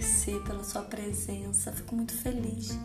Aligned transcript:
agradecer 0.00 0.40
pela 0.44 0.64
sua 0.64 0.82
presença. 0.82 1.70
Fico 1.72 1.94
muito 1.94 2.14
feliz 2.14 2.76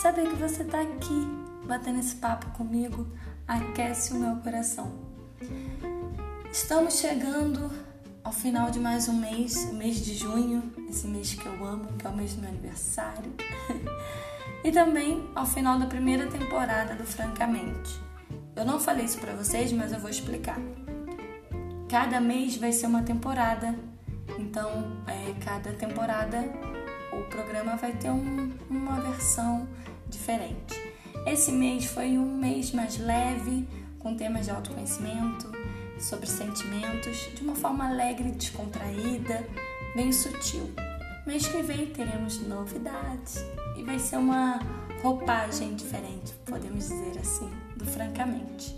saber 0.00 0.28
que 0.28 0.36
você 0.36 0.62
está 0.62 0.82
aqui 0.82 1.26
batendo 1.66 1.98
esse 1.98 2.16
papo 2.16 2.46
comigo. 2.50 3.06
Aquece 3.46 4.12
o 4.12 4.16
meu 4.16 4.36
coração. 4.36 4.92
Estamos 6.52 6.98
chegando 6.98 7.70
ao 8.22 8.32
final 8.32 8.70
de 8.70 8.78
mais 8.78 9.08
um 9.08 9.14
mês, 9.14 9.56
o 9.70 9.74
mês 9.74 10.04
de 10.04 10.14
junho, 10.14 10.62
esse 10.90 11.06
mês 11.06 11.32
que 11.32 11.46
eu 11.46 11.64
amo, 11.64 11.86
que 11.98 12.06
é 12.06 12.10
o 12.10 12.14
mês 12.14 12.34
do 12.34 12.42
meu 12.42 12.50
aniversário. 12.50 13.32
e 14.62 14.70
também 14.70 15.26
ao 15.34 15.46
final 15.46 15.78
da 15.78 15.86
primeira 15.86 16.26
temporada 16.26 16.94
do 16.94 17.04
Francamente. 17.04 17.98
Eu 18.54 18.66
não 18.66 18.78
falei 18.78 19.06
isso 19.06 19.18
para 19.18 19.32
vocês, 19.32 19.72
mas 19.72 19.92
eu 19.92 20.00
vou 20.00 20.10
explicar. 20.10 20.58
Cada 21.88 22.20
mês 22.20 22.56
vai 22.56 22.72
ser 22.72 22.86
uma 22.86 23.02
temporada, 23.02 23.74
então 24.38 24.96
é, 25.06 25.34
cada 25.44 25.72
temporada 25.72 26.44
o 27.12 27.22
programa 27.28 27.76
vai 27.76 27.92
ter 27.92 28.10
um, 28.10 28.52
uma 28.70 29.00
versão 29.00 29.68
diferente. 30.08 30.74
Esse 31.26 31.52
mês 31.52 31.84
foi 31.86 32.16
um 32.18 32.36
mês 32.36 32.72
mais 32.72 32.98
leve, 32.98 33.68
com 33.98 34.16
temas 34.16 34.46
de 34.46 34.50
autoconhecimento, 34.50 35.50
sobre 35.98 36.26
sentimentos, 36.26 37.28
de 37.34 37.42
uma 37.42 37.54
forma 37.54 37.88
alegre, 37.88 38.30
descontraída, 38.30 39.46
bem 39.94 40.12
sutil. 40.12 40.70
Mês 41.26 41.46
que 41.46 41.60
vem 41.60 41.86
teremos 41.86 42.40
novidades 42.46 43.44
e 43.76 43.82
vai 43.82 43.98
ser 43.98 44.16
uma 44.16 44.60
roupagem 45.02 45.74
diferente, 45.74 46.32
podemos 46.46 46.88
dizer 46.88 47.18
assim, 47.18 47.50
do 47.76 47.84
Francamente. 47.84 48.74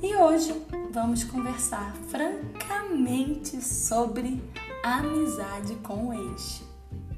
E 0.00 0.14
hoje 0.14 0.54
vamos 0.92 1.24
conversar 1.24 1.92
francamente 2.08 3.60
sobre 3.60 4.40
amizade 4.84 5.74
com 5.82 6.08
o 6.08 6.12
ex. 6.12 6.62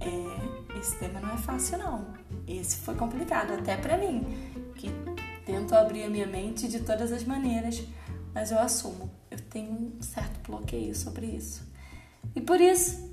É, 0.01 0.79
esse 0.79 0.97
tema 0.99 1.21
não 1.21 1.35
é 1.35 1.37
fácil 1.37 1.77
não. 1.77 2.07
Esse 2.49 2.77
foi 2.77 2.95
complicado 2.95 3.53
até 3.53 3.77
para 3.77 3.99
mim, 3.99 4.25
que 4.77 4.91
tento 5.45 5.75
abrir 5.75 6.05
a 6.05 6.09
minha 6.09 6.27
mente 6.27 6.69
de 6.69 6.81
todas 6.81 7.13
as 7.13 7.23
maneiras, 7.23 7.83
mas 8.33 8.51
eu 8.51 8.59
assumo, 8.59 9.11
eu 9.31 9.39
tenho 9.39 9.73
um 9.73 10.03
certo 10.03 10.41
bloqueio 10.51 10.95
sobre 10.95 11.27
isso. 11.27 11.63
E 12.35 12.41
por 12.41 12.59
isso 12.61 13.11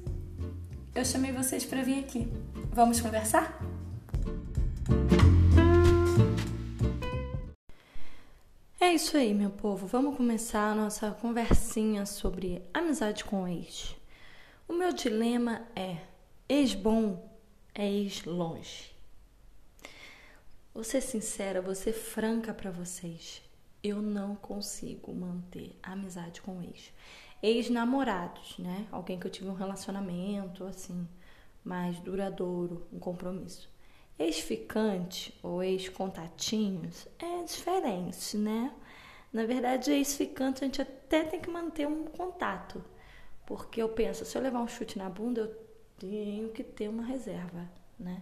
eu 0.95 1.03
chamei 1.03 1.33
vocês 1.33 1.65
para 1.65 1.81
vir 1.83 1.99
aqui. 1.99 2.31
Vamos 2.71 3.01
conversar? 3.01 3.59
É 8.87 8.93
isso 8.93 9.17
aí, 9.17 9.33
meu 9.33 9.49
povo. 9.49 9.85
Vamos 9.85 10.15
começar 10.15 10.71
a 10.71 10.73
nossa 10.73 11.11
conversinha 11.11 12.05
sobre 12.05 12.63
amizade 12.73 13.25
com 13.25 13.45
ex. 13.45 13.93
O 14.65 14.71
meu 14.71 14.93
dilema 14.93 15.67
é: 15.75 15.97
ex 16.47 16.73
bom 16.73 17.29
é 17.75 17.85
ex 17.85 18.23
longe. 18.23 18.95
Vou 20.73 20.85
ser 20.85 21.01
sincera, 21.01 21.61
vou 21.61 21.75
ser 21.75 21.91
franca 21.91 22.53
para 22.53 22.71
vocês. 22.71 23.41
Eu 23.83 24.01
não 24.01 24.37
consigo 24.37 25.13
manter 25.13 25.77
amizade 25.83 26.41
com 26.41 26.63
ex. 26.63 26.93
Ex-namorados, 27.43 28.57
né? 28.57 28.87
Alguém 28.89 29.19
que 29.19 29.27
eu 29.27 29.31
tive 29.31 29.49
um 29.49 29.53
relacionamento 29.53 30.63
assim, 30.63 31.05
mais 31.61 31.99
duradouro, 31.99 32.87
um 32.93 32.99
compromisso. 32.99 33.69
Ex-ficante 34.19 35.37
ou 35.43 35.63
ex-contatinhos 35.63 37.07
é 37.19 37.43
diferente, 37.43 38.37
né? 38.37 38.73
Na 39.31 39.45
verdade, 39.45 39.91
ex-ficante 39.91 40.63
a 40.63 40.67
gente 40.67 40.81
até 40.81 41.23
tem 41.23 41.39
que 41.39 41.49
manter 41.49 41.87
um 41.87 42.05
contato. 42.05 42.83
Porque 43.45 43.81
eu 43.81 43.89
penso, 43.89 44.25
se 44.25 44.37
eu 44.37 44.41
levar 44.41 44.59
um 44.59 44.67
chute 44.67 44.97
na 44.97 45.09
bunda, 45.09 45.41
eu 45.41 45.67
tenho 45.99 46.49
que 46.49 46.63
ter 46.63 46.89
uma 46.89 47.03
reserva, 47.03 47.69
né? 47.99 48.21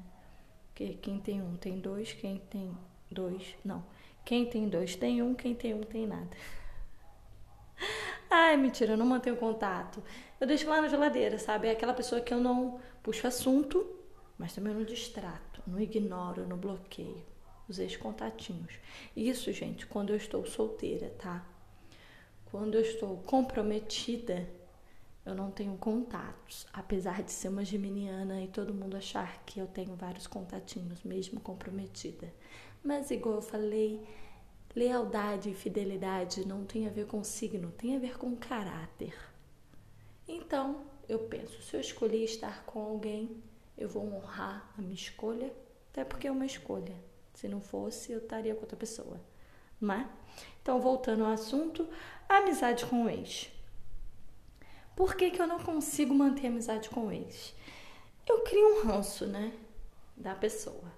Porque 0.67 0.95
quem 0.95 1.19
tem 1.19 1.41
um 1.41 1.55
tem 1.55 1.79
dois, 1.79 2.11
quem 2.13 2.38
tem 2.38 2.78
dois, 3.09 3.55
não. 3.63 3.84
Quem 4.25 4.45
tem 4.45 4.67
dois 4.67 4.95
tem 4.95 5.22
um, 5.22 5.34
quem 5.34 5.55
tem 5.55 5.73
um 5.73 5.81
tem 5.81 6.05
nada. 6.05 6.29
Ai, 8.29 8.57
mentira, 8.57 8.94
eu 8.94 8.97
não 8.97 9.05
mantenho 9.05 9.38
contato. 9.38 10.03
Eu 10.39 10.47
deixo 10.47 10.67
lá 10.67 10.81
na 10.81 10.88
geladeira, 10.88 11.38
sabe? 11.39 11.67
É 11.67 11.72
aquela 11.72 11.94
pessoa 11.94 12.19
que 12.19 12.34
eu 12.34 12.39
não 12.39 12.79
puxo 13.01 13.25
assunto, 13.25 13.88
mas 14.38 14.53
também 14.53 14.73
não 14.73 14.84
distrato, 14.84 15.41
não 15.65 15.79
ignoro, 15.79 16.47
não 16.47 16.57
bloqueio. 16.57 17.23
Os 17.67 17.79
ex-contatinhos. 17.79 18.73
Isso, 19.15 19.51
gente, 19.51 19.87
quando 19.87 20.11
eu 20.11 20.17
estou 20.17 20.45
solteira, 20.45 21.09
tá? 21.17 21.43
Quando 22.45 22.75
eu 22.75 22.81
estou 22.81 23.17
comprometida, 23.17 24.47
eu 25.25 25.33
não 25.33 25.49
tenho 25.49 25.75
contatos. 25.77 26.67
Apesar 26.71 27.23
de 27.23 27.31
ser 27.31 27.47
uma 27.47 27.65
geminiana 27.65 28.41
e 28.43 28.47
todo 28.47 28.73
mundo 28.73 28.95
achar 28.95 29.43
que 29.45 29.59
eu 29.59 29.65
tenho 29.65 29.95
vários 29.95 30.27
contatinhos, 30.27 31.03
mesmo 31.03 31.39
comprometida. 31.39 32.31
Mas, 32.83 33.09
igual 33.09 33.35
eu 33.35 33.41
falei, 33.41 34.07
lealdade 34.75 35.49
e 35.49 35.55
fidelidade 35.55 36.47
não 36.47 36.65
tem 36.65 36.85
a 36.85 36.91
ver 36.91 37.07
com 37.07 37.23
signo, 37.23 37.71
tem 37.71 37.95
a 37.95 37.99
ver 37.99 38.17
com 38.17 38.35
caráter. 38.35 39.15
Então, 40.27 40.85
eu 41.09 41.19
penso, 41.19 41.61
se 41.63 41.75
eu 41.75 41.81
escolhi 41.81 42.23
estar 42.23 42.63
com 42.65 42.79
alguém, 42.79 43.41
eu 43.77 43.89
vou 43.89 44.05
honrar 44.05 44.71
a 44.77 44.81
minha 44.81 44.93
escolha, 44.93 45.53
até 45.91 46.03
porque 46.03 46.27
é 46.27 46.31
uma 46.31 46.45
escolha. 46.45 46.95
Se 47.33 47.47
não 47.47 47.59
fosse, 47.59 48.11
eu 48.11 48.19
estaria 48.19 48.55
com 48.55 48.61
outra 48.61 48.77
pessoa, 48.77 49.19
não 49.79 49.93
é? 49.93 50.09
Então, 50.61 50.79
voltando 50.79 51.25
ao 51.25 51.31
assunto, 51.31 51.87
amizade 52.29 52.85
com 52.85 53.05
o 53.05 53.09
ex. 53.09 53.51
Por 54.95 55.15
que, 55.15 55.29
que 55.29 55.41
eu 55.41 55.47
não 55.47 55.59
consigo 55.59 56.13
manter 56.13 56.47
amizade 56.47 56.89
com 56.89 57.07
o 57.07 57.11
ex? 57.11 57.53
Eu 58.27 58.41
crio 58.41 58.77
um 58.77 58.87
ranço, 58.87 59.27
né? 59.27 59.53
Da 60.15 60.33
pessoa. 60.33 60.91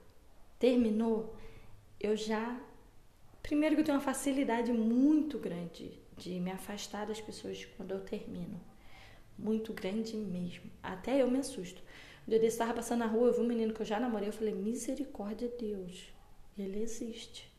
Terminou, 0.59 1.35
eu 1.99 2.15
já. 2.15 2.59
Primeiro 3.41 3.75
que 3.75 3.81
eu 3.81 3.85
tenho 3.85 3.97
uma 3.97 4.03
facilidade 4.03 4.71
muito 4.71 5.39
grande 5.39 5.99
de 6.15 6.39
me 6.39 6.51
afastar 6.51 7.05
das 7.05 7.19
pessoas 7.19 7.65
quando 7.75 7.91
eu 7.91 8.01
termino. 8.01 8.59
Muito 9.37 9.73
grande 9.73 10.15
mesmo. 10.15 10.69
Até 10.81 11.21
eu 11.21 11.29
me 11.29 11.39
assusto. 11.39 11.81
Dia 12.27 12.39
desse 12.39 12.55
estava 12.55 12.73
passando 12.73 12.99
na 12.99 13.05
rua, 13.05 13.29
eu 13.29 13.33
vi 13.33 13.39
um 13.39 13.47
menino 13.47 13.73
que 13.73 13.81
eu 13.81 13.85
já 13.85 13.99
namorei, 13.99 14.27
eu 14.27 14.33
falei, 14.33 14.53
misericórdia 14.53 15.47
de 15.47 15.67
Deus, 15.67 16.11
ele 16.57 16.81
existe. 16.81 17.49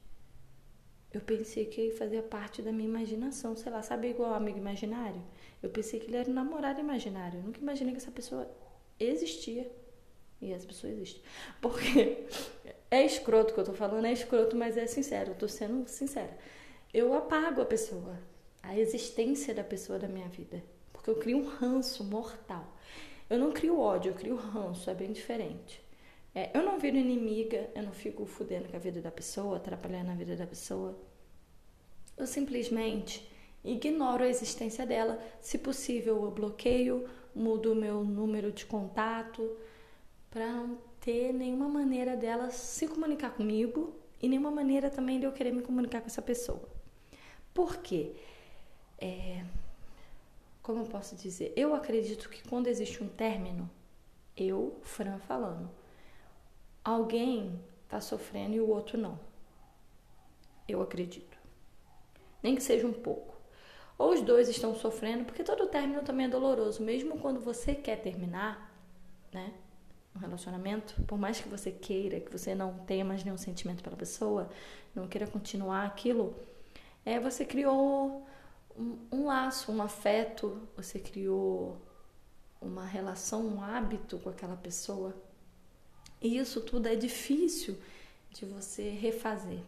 Eu 1.10 1.22
pensei 1.22 1.64
que 1.64 1.90
fazia 1.92 2.22
parte 2.22 2.60
da 2.60 2.70
minha 2.70 2.88
imaginação, 2.88 3.56
sei 3.56 3.72
lá, 3.72 3.82
sabe 3.82 4.10
igual 4.10 4.34
amigo 4.34 4.58
imaginário? 4.58 5.22
Eu 5.62 5.70
pensei 5.70 5.98
que 5.98 6.06
ele 6.06 6.18
era 6.18 6.30
um 6.30 6.34
namorado 6.34 6.80
imaginário. 6.80 7.38
Eu 7.38 7.44
nunca 7.44 7.58
imaginei 7.58 7.94
que 7.94 8.00
essa 8.00 8.10
pessoa 8.10 8.46
existia. 9.00 9.70
E 10.40 10.52
essa 10.52 10.66
pessoa 10.66 10.92
existe. 10.92 11.22
Porque 11.62 12.26
é 12.90 13.06
escroto 13.06 13.54
que 13.54 13.60
eu 13.60 13.64
tô 13.64 13.72
falando, 13.72 14.04
é 14.04 14.12
escroto, 14.12 14.54
mas 14.54 14.76
é 14.76 14.86
sincero, 14.86 15.30
eu 15.30 15.34
tô 15.34 15.48
sendo 15.48 15.88
sincera. 15.88 16.36
Eu 16.92 17.14
apago 17.14 17.62
a 17.62 17.66
pessoa, 17.66 18.18
a 18.62 18.78
existência 18.78 19.54
da 19.54 19.64
pessoa 19.64 19.98
da 19.98 20.08
minha 20.08 20.28
vida. 20.28 20.62
Porque 20.92 21.08
eu 21.08 21.16
crio 21.16 21.38
um 21.38 21.46
ranço 21.46 22.04
mortal. 22.04 22.76
Eu 23.28 23.38
não 23.38 23.52
crio 23.52 23.78
ódio, 23.78 24.10
eu 24.10 24.14
crio 24.14 24.36
ranço, 24.36 24.88
é 24.88 24.94
bem 24.94 25.12
diferente. 25.12 25.82
É, 26.34 26.50
eu 26.56 26.62
não 26.62 26.78
viro 26.78 26.96
inimiga, 26.96 27.70
eu 27.74 27.82
não 27.82 27.92
fico 27.92 28.24
fudendo 28.24 28.68
com 28.68 28.76
a 28.76 28.80
vida 28.80 29.00
da 29.00 29.10
pessoa, 29.10 29.56
atrapalhando 29.56 30.10
a 30.10 30.14
vida 30.14 30.36
da 30.36 30.46
pessoa. 30.46 30.98
Eu 32.16 32.26
simplesmente 32.26 33.28
ignoro 33.64 34.24
a 34.24 34.28
existência 34.28 34.86
dela. 34.86 35.22
Se 35.40 35.58
possível, 35.58 36.24
eu 36.24 36.30
bloqueio, 36.30 37.08
mudo 37.34 37.72
o 37.72 37.76
meu 37.76 38.02
número 38.04 38.50
de 38.52 38.64
contato 38.66 39.56
para 40.30 40.46
não 40.52 40.78
ter 41.00 41.32
nenhuma 41.32 41.68
maneira 41.68 42.16
dela 42.16 42.50
se 42.50 42.86
comunicar 42.88 43.30
comigo 43.30 43.94
e 44.20 44.28
nenhuma 44.28 44.50
maneira 44.50 44.90
também 44.90 45.18
de 45.18 45.26
eu 45.26 45.32
querer 45.32 45.52
me 45.52 45.62
comunicar 45.62 46.00
com 46.00 46.06
essa 46.06 46.22
pessoa. 46.22 46.68
Por 47.54 47.78
quê? 47.78 48.14
É, 49.00 49.44
como 50.68 50.80
eu 50.80 50.84
posso 50.84 51.16
dizer? 51.16 51.50
Eu 51.56 51.74
acredito 51.74 52.28
que 52.28 52.46
quando 52.46 52.66
existe 52.66 53.02
um 53.02 53.08
término, 53.08 53.70
eu, 54.36 54.78
Fran, 54.82 55.18
falando, 55.18 55.70
alguém 56.84 57.58
está 57.84 58.02
sofrendo 58.02 58.54
e 58.54 58.60
o 58.60 58.68
outro 58.68 58.98
não. 58.98 59.18
Eu 60.68 60.82
acredito. 60.82 61.38
Nem 62.42 62.54
que 62.54 62.62
seja 62.62 62.86
um 62.86 62.92
pouco. 62.92 63.34
Ou 63.96 64.12
os 64.12 64.20
dois 64.20 64.46
estão 64.46 64.74
sofrendo, 64.74 65.24
porque 65.24 65.42
todo 65.42 65.68
término 65.68 66.02
também 66.02 66.26
é 66.26 66.28
doloroso, 66.28 66.82
mesmo 66.82 67.18
quando 67.18 67.40
você 67.40 67.74
quer 67.74 68.02
terminar, 68.02 68.70
né? 69.32 69.54
Um 70.14 70.18
relacionamento, 70.18 71.02
por 71.04 71.18
mais 71.18 71.40
que 71.40 71.48
você 71.48 71.72
queira, 71.72 72.20
que 72.20 72.30
você 72.30 72.54
não 72.54 72.80
tenha 72.80 73.06
mais 73.06 73.24
nenhum 73.24 73.38
sentimento 73.38 73.82
pela 73.82 73.96
pessoa, 73.96 74.50
não 74.94 75.08
queira 75.08 75.26
continuar 75.26 75.86
aquilo, 75.86 76.36
é 77.06 77.18
você 77.18 77.42
criou 77.42 78.28
um, 79.10 79.26
laço, 79.26 79.72
um 79.72 79.82
afeto, 79.82 80.60
você 80.76 80.98
criou 80.98 81.76
uma 82.60 82.84
relação, 82.84 83.46
um 83.46 83.62
hábito 83.62 84.18
com 84.18 84.30
aquela 84.30 84.56
pessoa. 84.56 85.14
E 86.20 86.38
isso 86.38 86.60
tudo 86.60 86.86
é 86.88 86.94
difícil 86.94 87.76
de 88.30 88.44
você 88.44 88.90
refazer. 88.90 89.60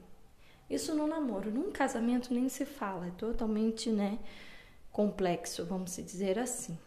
Isso 0.69 0.95
no 0.95 1.07
namoro, 1.07 1.51
num 1.51 1.73
casamento 1.73 2.33
nem 2.33 2.49
se 2.49 2.65
fala, 2.65 3.09
é 3.09 3.11
totalmente, 3.11 3.91
né, 3.91 4.19
complexo, 4.93 5.65
vamos 5.65 5.97
dizer 5.97 6.39
assim. 6.39 6.79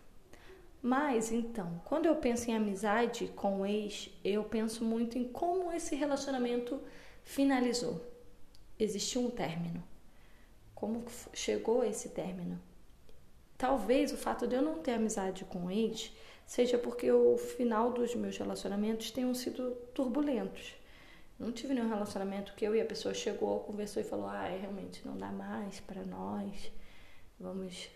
Mas 0.82 1.32
então, 1.32 1.82
quando 1.86 2.06
eu 2.06 2.16
penso 2.16 2.50
em 2.50 2.56
amizade 2.56 3.28
com 3.36 3.62
o 3.62 3.66
ex, 3.66 4.10
eu 4.24 4.44
penso 4.44 4.84
muito 4.84 5.18
em 5.18 5.26
como 5.26 5.72
esse 5.72 5.96
relacionamento 5.96 6.82
finalizou. 7.24 8.06
Existiu 8.78 9.22
um 9.26 9.30
término. 9.30 9.82
Como 10.76 11.06
chegou 11.34 11.84
esse 11.84 12.10
término? 12.10 12.60
Talvez 13.58 14.12
o 14.12 14.18
fato 14.18 14.48
de 14.48 14.56
eu 14.56 14.62
não 14.62 14.80
ter 14.80 14.94
amizade 14.94 15.46
com 15.46 15.66
o 15.66 15.72
seja 16.46 16.78
porque 16.78 17.12
o 17.12 17.38
final 17.38 17.92
dos 17.92 18.14
meus 18.16 18.38
relacionamentos 18.38 19.12
tenham 19.12 19.34
sido 19.34 19.72
turbulentos. 19.94 20.76
Não 21.40 21.52
tive 21.52 21.74
nenhum 21.74 21.90
relacionamento 21.90 22.54
que 22.54 22.66
eu 22.66 22.76
e 22.76 22.82
a 22.82 22.86
pessoa 22.86 23.14
chegou, 23.14 23.62
conversou 23.62 24.02
e 24.02 24.06
falou: 24.06 24.28
ah, 24.28 24.48
realmente 24.48 25.06
não 25.06 25.18
dá 25.18 25.32
mais 25.32 25.80
para 25.80 26.04
nós, 26.04 26.72
vamos 27.40 27.90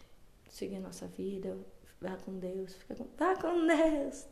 seguir 0.50 0.80
nossa 0.80 1.08
vida, 1.08 1.58
vá 2.02 2.18
com 2.18 2.38
Deus, 2.40 2.74
fica 2.74 2.96
com, 2.96 3.08
vá 3.18 3.36
com 3.36 3.68
Deus. 3.68 4.28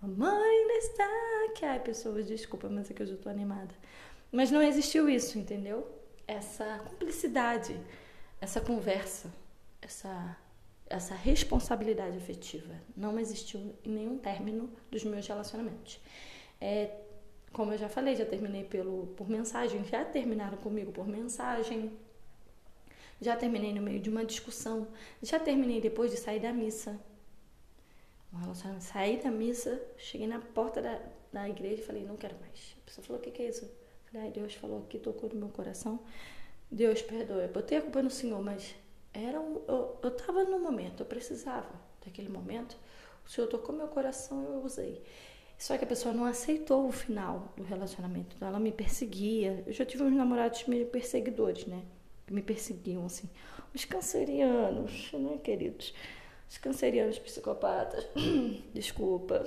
Mamãe 0.00 0.60
ainda 0.60 0.72
está 0.74 1.08
aqui. 1.48 1.64
Ai, 1.64 1.80
pessoas, 1.80 2.26
desculpa, 2.26 2.68
mas 2.68 2.90
é 2.90 2.94
que 2.94 3.02
eu 3.02 3.06
já 3.06 3.16
tô 3.16 3.28
animada. 3.28 3.74
Mas 4.30 4.50
não 4.50 4.62
existiu 4.62 5.08
isso, 5.08 5.38
entendeu? 5.38 5.86
Essa 6.26 6.78
cumplicidade, 6.88 7.78
essa 8.40 8.60
conversa, 8.60 9.32
essa, 9.80 10.36
essa 10.88 11.14
responsabilidade 11.14 12.16
afetiva. 12.16 12.74
Não 12.96 13.18
existiu 13.18 13.74
em 13.84 13.90
nenhum 13.90 14.18
término 14.18 14.70
dos 14.90 15.04
meus 15.04 15.26
relacionamentos. 15.26 16.00
É, 16.60 16.90
como 17.52 17.72
eu 17.72 17.78
já 17.78 17.88
falei, 17.88 18.16
já 18.16 18.26
terminei 18.26 18.64
pelo, 18.64 19.06
por 19.16 19.28
mensagem, 19.28 19.84
já 19.84 20.04
terminaram 20.04 20.58
comigo 20.58 20.92
por 20.92 21.06
mensagem, 21.06 21.96
já 23.20 23.36
terminei 23.36 23.72
no 23.72 23.80
meio 23.80 24.00
de 24.00 24.10
uma 24.10 24.24
discussão, 24.24 24.88
já 25.22 25.38
terminei 25.38 25.80
depois 25.80 26.10
de 26.10 26.18
sair 26.18 26.40
da 26.40 26.52
missa. 26.52 27.00
Um 28.32 28.38
relacionamento, 28.38 28.84
saí 28.84 29.22
da 29.22 29.30
missa, 29.30 29.80
cheguei 29.96 30.26
na 30.26 30.38
porta 30.38 30.82
da, 30.82 31.00
da 31.32 31.48
igreja 31.48 31.80
e 31.80 31.86
falei, 31.86 32.04
não 32.04 32.16
quero 32.16 32.36
mais. 32.40 32.76
A 32.82 32.84
pessoa 32.84 33.06
falou, 33.06 33.20
o 33.20 33.24
que, 33.24 33.30
que 33.30 33.42
é 33.42 33.48
isso? 33.48 33.70
Falei, 34.12 34.30
Deus 34.30 34.54
falou 34.54 34.82
que 34.88 34.98
tocou 34.98 35.28
no 35.30 35.36
meu 35.36 35.48
coração. 35.48 36.00
Deus 36.70 37.02
perdoe. 37.02 37.44
Eu 37.44 37.48
botei 37.48 37.78
a 37.78 37.82
culpa 37.82 38.02
no 38.02 38.10
Senhor, 38.10 38.42
mas 38.42 38.74
era 39.12 39.40
um, 39.40 39.62
eu, 39.66 39.98
eu 40.02 40.10
tava 40.10 40.44
no 40.44 40.58
momento, 40.58 41.02
eu 41.02 41.06
precisava 41.06 41.70
daquele 42.04 42.28
momento. 42.28 42.76
O 43.26 43.30
Senhor 43.30 43.46
tocou 43.48 43.74
meu 43.74 43.88
coração 43.88 44.42
e 44.42 44.46
eu 44.46 44.62
usei. 44.62 45.02
Só 45.58 45.76
que 45.78 45.84
a 45.84 45.86
pessoa 45.86 46.14
não 46.14 46.24
aceitou 46.24 46.86
o 46.86 46.92
final 46.92 47.52
do 47.56 47.62
relacionamento. 47.62 48.36
Então 48.36 48.46
ela 48.46 48.60
me 48.60 48.70
perseguia. 48.70 49.64
Eu 49.66 49.72
já 49.72 49.84
tive 49.84 50.02
uns 50.02 50.14
namorados 50.14 50.66
meio 50.66 50.86
perseguidores, 50.86 51.66
né? 51.66 51.82
Que 52.26 52.34
me 52.34 52.42
perseguiam, 52.42 53.06
assim. 53.06 53.28
Os 53.74 53.84
cancerianos, 53.84 55.10
né, 55.12 55.38
queridos? 55.42 55.94
Os 56.48 56.58
cancerianos 56.58 57.18
psicopatas, 57.18 58.06
desculpa. 58.72 59.44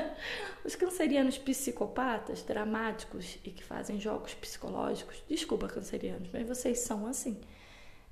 Os 0.64 0.74
cancerianos 0.74 1.38
psicopatas, 1.38 2.42
dramáticos 2.42 3.38
e 3.44 3.50
que 3.50 3.64
fazem 3.64 3.98
jogos 3.98 4.34
psicológicos, 4.34 5.22
desculpa, 5.28 5.68
cancerianos, 5.68 6.28
mas 6.32 6.46
vocês 6.46 6.80
são 6.80 7.06
assim. 7.06 7.40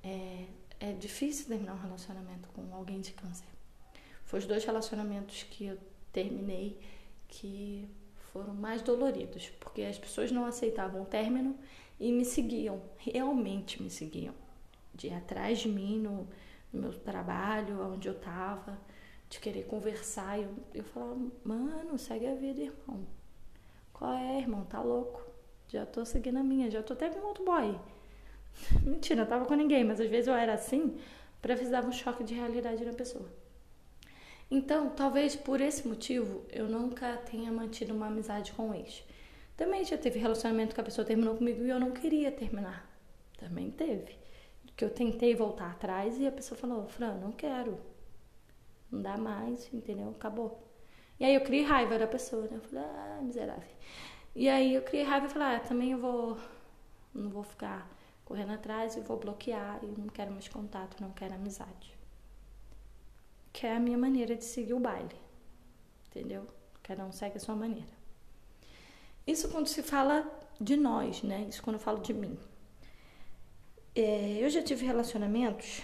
É, 0.02 0.44
é 0.80 0.92
difícil 0.92 1.46
terminar 1.46 1.74
um 1.74 1.80
relacionamento 1.80 2.48
com 2.50 2.74
alguém 2.74 3.00
de 3.00 3.12
câncer. 3.12 3.46
Foi 4.24 4.38
os 4.38 4.46
dois 4.46 4.64
relacionamentos 4.64 5.42
que 5.44 5.66
eu 5.66 5.78
terminei 6.10 6.80
que 7.28 7.88
foram 8.32 8.54
mais 8.54 8.80
doloridos, 8.80 9.50
porque 9.60 9.82
as 9.82 9.98
pessoas 9.98 10.32
não 10.32 10.46
aceitavam 10.46 11.02
o 11.02 11.06
término 11.06 11.56
e 12.00 12.10
me 12.10 12.24
seguiam, 12.24 12.82
realmente 12.96 13.82
me 13.82 13.90
seguiam, 13.90 14.34
de 14.94 15.10
atrás 15.10 15.60
de 15.60 15.68
mim 15.68 15.98
no 15.98 16.26
no 16.72 16.80
meu 16.80 16.92
trabalho, 16.92 17.80
onde 17.92 18.08
eu 18.08 18.14
tava, 18.14 18.78
de 19.28 19.38
querer 19.38 19.64
conversar. 19.64 20.38
Eu, 20.38 20.50
eu 20.74 20.84
falava, 20.84 21.18
mano, 21.44 21.98
segue 21.98 22.26
a 22.26 22.34
vida, 22.34 22.60
irmão. 22.60 23.06
Qual 23.92 24.12
é, 24.12 24.38
irmão? 24.38 24.64
Tá 24.64 24.80
louco? 24.80 25.22
Já 25.68 25.86
tô 25.86 26.04
seguindo 26.04 26.38
a 26.38 26.42
minha, 26.42 26.70
já 26.70 26.82
tô 26.82 26.92
até 26.92 27.08
com 27.08 27.26
outro 27.26 27.44
boy. 27.44 27.78
Mentira, 28.82 29.22
eu 29.22 29.26
tava 29.26 29.44
com 29.44 29.54
ninguém, 29.54 29.84
mas 29.84 30.00
às 30.00 30.08
vezes 30.08 30.28
eu 30.28 30.34
era 30.34 30.54
assim 30.54 30.98
para 31.40 31.54
dar 31.54 31.84
um 31.84 31.92
choque 31.92 32.22
de 32.22 32.34
realidade 32.34 32.84
na 32.84 32.92
pessoa. 32.92 33.28
Então, 34.50 34.90
talvez 34.90 35.34
por 35.34 35.60
esse 35.60 35.88
motivo 35.88 36.44
eu 36.50 36.68
nunca 36.68 37.16
tenha 37.16 37.50
mantido 37.50 37.94
uma 37.94 38.08
amizade 38.08 38.52
com 38.52 38.70
o 38.70 38.74
ex. 38.74 39.02
Também 39.56 39.84
já 39.84 39.96
teve 39.96 40.18
relacionamento 40.18 40.74
que 40.74 40.80
a 40.80 40.84
pessoa 40.84 41.04
terminou 41.04 41.36
comigo 41.36 41.64
e 41.64 41.70
eu 41.70 41.80
não 41.80 41.90
queria 41.90 42.30
terminar. 42.30 42.86
Também 43.38 43.70
teve 43.70 44.21
que 44.82 44.86
eu 44.86 44.90
tentei 44.90 45.32
voltar 45.32 45.70
atrás 45.70 46.18
e 46.18 46.26
a 46.26 46.32
pessoa 46.32 46.58
falou, 46.58 46.88
Fran, 46.88 47.14
não 47.14 47.30
quero. 47.30 47.78
Não 48.90 49.00
dá 49.00 49.16
mais, 49.16 49.72
entendeu? 49.72 50.10
Acabou. 50.10 50.60
E 51.20 51.24
aí 51.24 51.36
eu 51.36 51.40
criei 51.42 51.62
raiva 51.62 51.96
da 51.96 52.06
pessoa, 52.08 52.48
né? 52.48 52.56
Eu 52.56 52.62
falei, 52.62 52.84
ah, 52.84 53.20
miserável. 53.22 53.68
E 54.34 54.48
aí 54.48 54.74
eu 54.74 54.82
criei 54.82 55.04
raiva 55.04 55.26
e 55.26 55.28
falei, 55.28 55.56
ah, 55.56 55.60
também 55.60 55.92
eu 55.92 55.98
vou. 55.98 56.36
Não 57.14 57.30
vou 57.30 57.44
ficar 57.44 57.88
correndo 58.24 58.54
atrás, 58.54 58.96
eu 58.96 59.04
vou 59.04 59.16
bloquear, 59.16 59.78
eu 59.84 59.94
não 59.96 60.08
quero 60.08 60.32
mais 60.32 60.48
contato, 60.48 61.00
não 61.00 61.12
quero 61.12 61.34
amizade. 61.34 61.96
Que 63.52 63.68
é 63.68 63.76
a 63.76 63.80
minha 63.80 63.96
maneira 63.96 64.34
de 64.34 64.44
seguir 64.44 64.74
o 64.74 64.80
baile. 64.80 65.14
Entendeu? 66.08 66.44
Cada 66.82 67.04
um 67.04 67.12
segue 67.12 67.36
a 67.36 67.40
sua 67.40 67.54
maneira. 67.54 67.92
Isso 69.24 69.48
quando 69.48 69.68
se 69.68 69.80
fala 69.80 70.28
de 70.60 70.76
nós, 70.76 71.22
né? 71.22 71.46
Isso 71.48 71.62
quando 71.62 71.74
eu 71.74 71.80
falo 71.80 72.00
de 72.00 72.12
mim. 72.12 72.36
É, 73.94 74.38
eu 74.42 74.48
já 74.48 74.62
tive 74.62 74.86
relacionamentos 74.86 75.82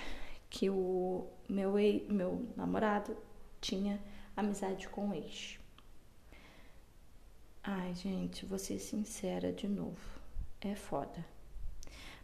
que 0.48 0.70
o 0.70 1.26
meu, 1.46 1.78
ex, 1.78 2.08
meu 2.08 2.48
namorado 2.56 3.14
tinha 3.60 4.00
amizade 4.34 4.88
com 4.88 5.10
o 5.10 5.14
ex. 5.14 5.58
Ai, 7.62 7.94
gente, 7.94 8.46
vou 8.46 8.58
ser 8.58 8.78
sincera 8.78 9.52
de 9.52 9.68
novo. 9.68 10.00
É 10.58 10.74
foda. 10.74 11.22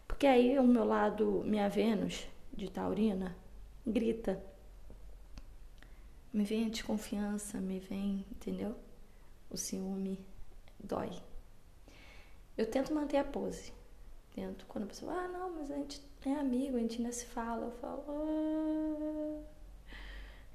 Porque 0.07 0.25
aí 0.25 0.57
o 0.57 0.63
meu 0.63 0.83
lado, 0.83 1.43
minha 1.45 1.69
Vênus 1.69 2.27
de 2.51 2.67
Taurina, 2.71 3.37
grita. 3.85 4.43
Me 6.33 6.43
vem 6.43 6.65
a 6.65 6.69
desconfiança, 6.69 7.61
me 7.61 7.79
vem, 7.79 8.25
entendeu? 8.31 8.75
O 9.51 9.55
ciúme 9.55 10.19
dói. 10.83 11.11
Eu 12.57 12.65
tento 12.65 12.91
manter 12.91 13.17
a 13.17 13.23
pose 13.23 13.74
Quando 14.67 14.83
a 14.83 14.87
pessoa, 14.87 15.13
ah, 15.13 15.27
não, 15.27 15.55
mas 15.55 15.71
a 15.71 15.75
gente 15.75 16.01
é 16.25 16.33
amigo, 16.33 16.77
a 16.77 16.79
gente 16.79 16.97
ainda 16.97 17.11
se 17.11 17.25
fala. 17.25 17.67
Eu 17.67 17.71
falo, 17.71 18.03
ah, 18.09 19.41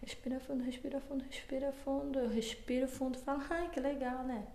respira 0.03 0.39
fundo, 0.41 0.63
respira 0.65 1.01
fundo, 1.01 1.25
respira 1.25 1.73
fundo. 1.73 2.19
Eu 2.19 2.29
respiro 2.29 2.89
fundo 2.89 3.19
falo, 3.19 3.43
ai, 3.51 3.71
que 3.71 3.81
legal, 3.81 4.23
né? 4.25 4.47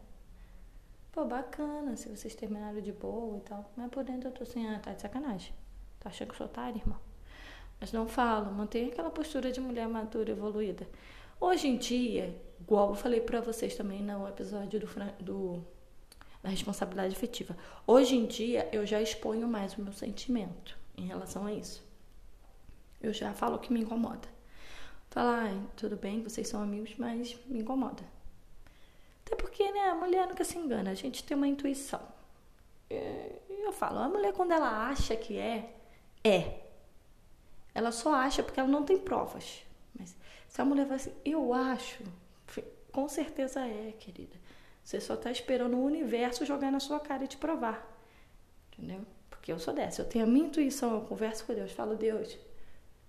Pô, 1.12 1.26
bacana, 1.26 1.96
se 1.96 2.10
vocês 2.10 2.36
terminaram 2.36 2.82
de 2.82 2.92
boa 2.92 3.38
e 3.38 3.42
tal. 3.42 3.72
Mas 3.76 3.90
por 3.90 4.04
dentro 4.04 4.30
eu 4.30 4.34
tô 4.34 4.44
assim, 4.44 4.68
ah, 4.68 4.80
tá 4.80 4.94
de 4.94 5.02
sacanagem. 5.02 5.54
Tá 6.00 6.10
achando 6.10 6.30
que 6.30 6.38
sou 6.38 6.46
otário, 6.46 6.78
irmão? 6.78 7.00
Mas 7.80 7.92
não 7.92 8.08
falo, 8.08 8.52
mantenha 8.52 8.90
aquela 8.90 9.10
postura 9.10 9.52
de 9.52 9.60
mulher 9.60 9.88
madura, 9.88 10.32
evoluída. 10.32 10.88
Hoje 11.40 11.68
em 11.68 11.78
dia, 11.78 12.40
igual 12.60 12.90
eu 12.90 12.96
falei 12.96 13.22
para 13.22 13.42
vocês 13.42 13.76
também 13.76 14.02
no 14.02 14.28
episódio 14.28 14.80
do, 14.80 14.88
do 15.24 15.66
da 16.46 16.52
responsabilidade 16.52 17.16
afetiva. 17.16 17.58
Hoje 17.88 18.16
em 18.16 18.28
dia, 18.28 18.70
eu 18.72 18.86
já 18.86 19.02
exponho 19.02 19.48
mais 19.48 19.76
o 19.76 19.82
meu 19.82 19.92
sentimento 19.92 20.78
em 20.96 21.08
relação 21.08 21.48
a 21.48 21.52
isso. 21.52 21.84
Eu 23.02 23.12
já 23.12 23.34
falo 23.34 23.58
que 23.58 23.74
me 23.74 23.82
incomoda. 23.82 24.30
Falar, 25.10 25.50
ah, 25.50 25.68
tudo 25.76 25.98
bem, 25.98 26.22
vocês 26.22 26.48
são 26.48 26.62
amigos, 26.62 26.94
mas 27.00 27.36
me 27.48 27.62
incomoda. 27.62 28.04
Até 29.26 29.36
porque, 29.36 29.72
né, 29.72 29.90
a 29.90 29.96
mulher 29.96 30.28
nunca 30.28 30.44
se 30.44 30.56
engana, 30.56 30.92
a 30.92 30.94
gente 30.94 31.24
tem 31.24 31.36
uma 31.36 31.48
intuição. 31.48 32.02
Eu 32.88 33.72
falo, 33.74 33.98
a 33.98 34.08
mulher 34.08 34.32
quando 34.32 34.52
ela 34.52 34.88
acha 34.88 35.16
que 35.16 35.40
é, 35.40 35.74
é. 36.24 36.62
Ela 37.74 37.92
só 37.92 38.14
acha 38.14 38.44
porque 38.44 38.60
ela 38.60 38.70
não 38.70 38.84
tem 38.84 39.00
provas. 39.00 39.64
Mas 39.98 40.16
se 40.48 40.62
a 40.62 40.66
mulher 40.66 40.84
fala 40.84 40.98
assim, 40.98 41.14
eu 41.26 41.52
acho, 41.54 42.04
com 42.92 43.10
certeza 43.10 43.62
é, 43.62 43.94
querida. 43.94 44.45
Você 44.86 45.02
só 45.02 45.16
está 45.16 45.32
esperando 45.32 45.76
o 45.76 45.84
universo 45.84 46.46
jogar 46.46 46.72
na 46.72 46.80
sua 46.80 47.00
cara 47.00 47.24
e 47.24 47.28
te 47.28 47.38
provar. 47.38 47.92
Entendeu? 48.72 49.02
Porque 49.32 49.52
eu 49.52 49.58
sou 49.58 49.74
dessa. 49.74 50.04
Eu 50.04 50.06
tenho 50.06 50.26
a 50.26 50.28
minha 50.28 50.46
intuição, 50.46 50.94
eu 50.94 51.02
converso 51.02 51.44
com 51.44 51.56
Deus, 51.56 51.72
falo, 51.72 51.96
Deus, 51.96 52.38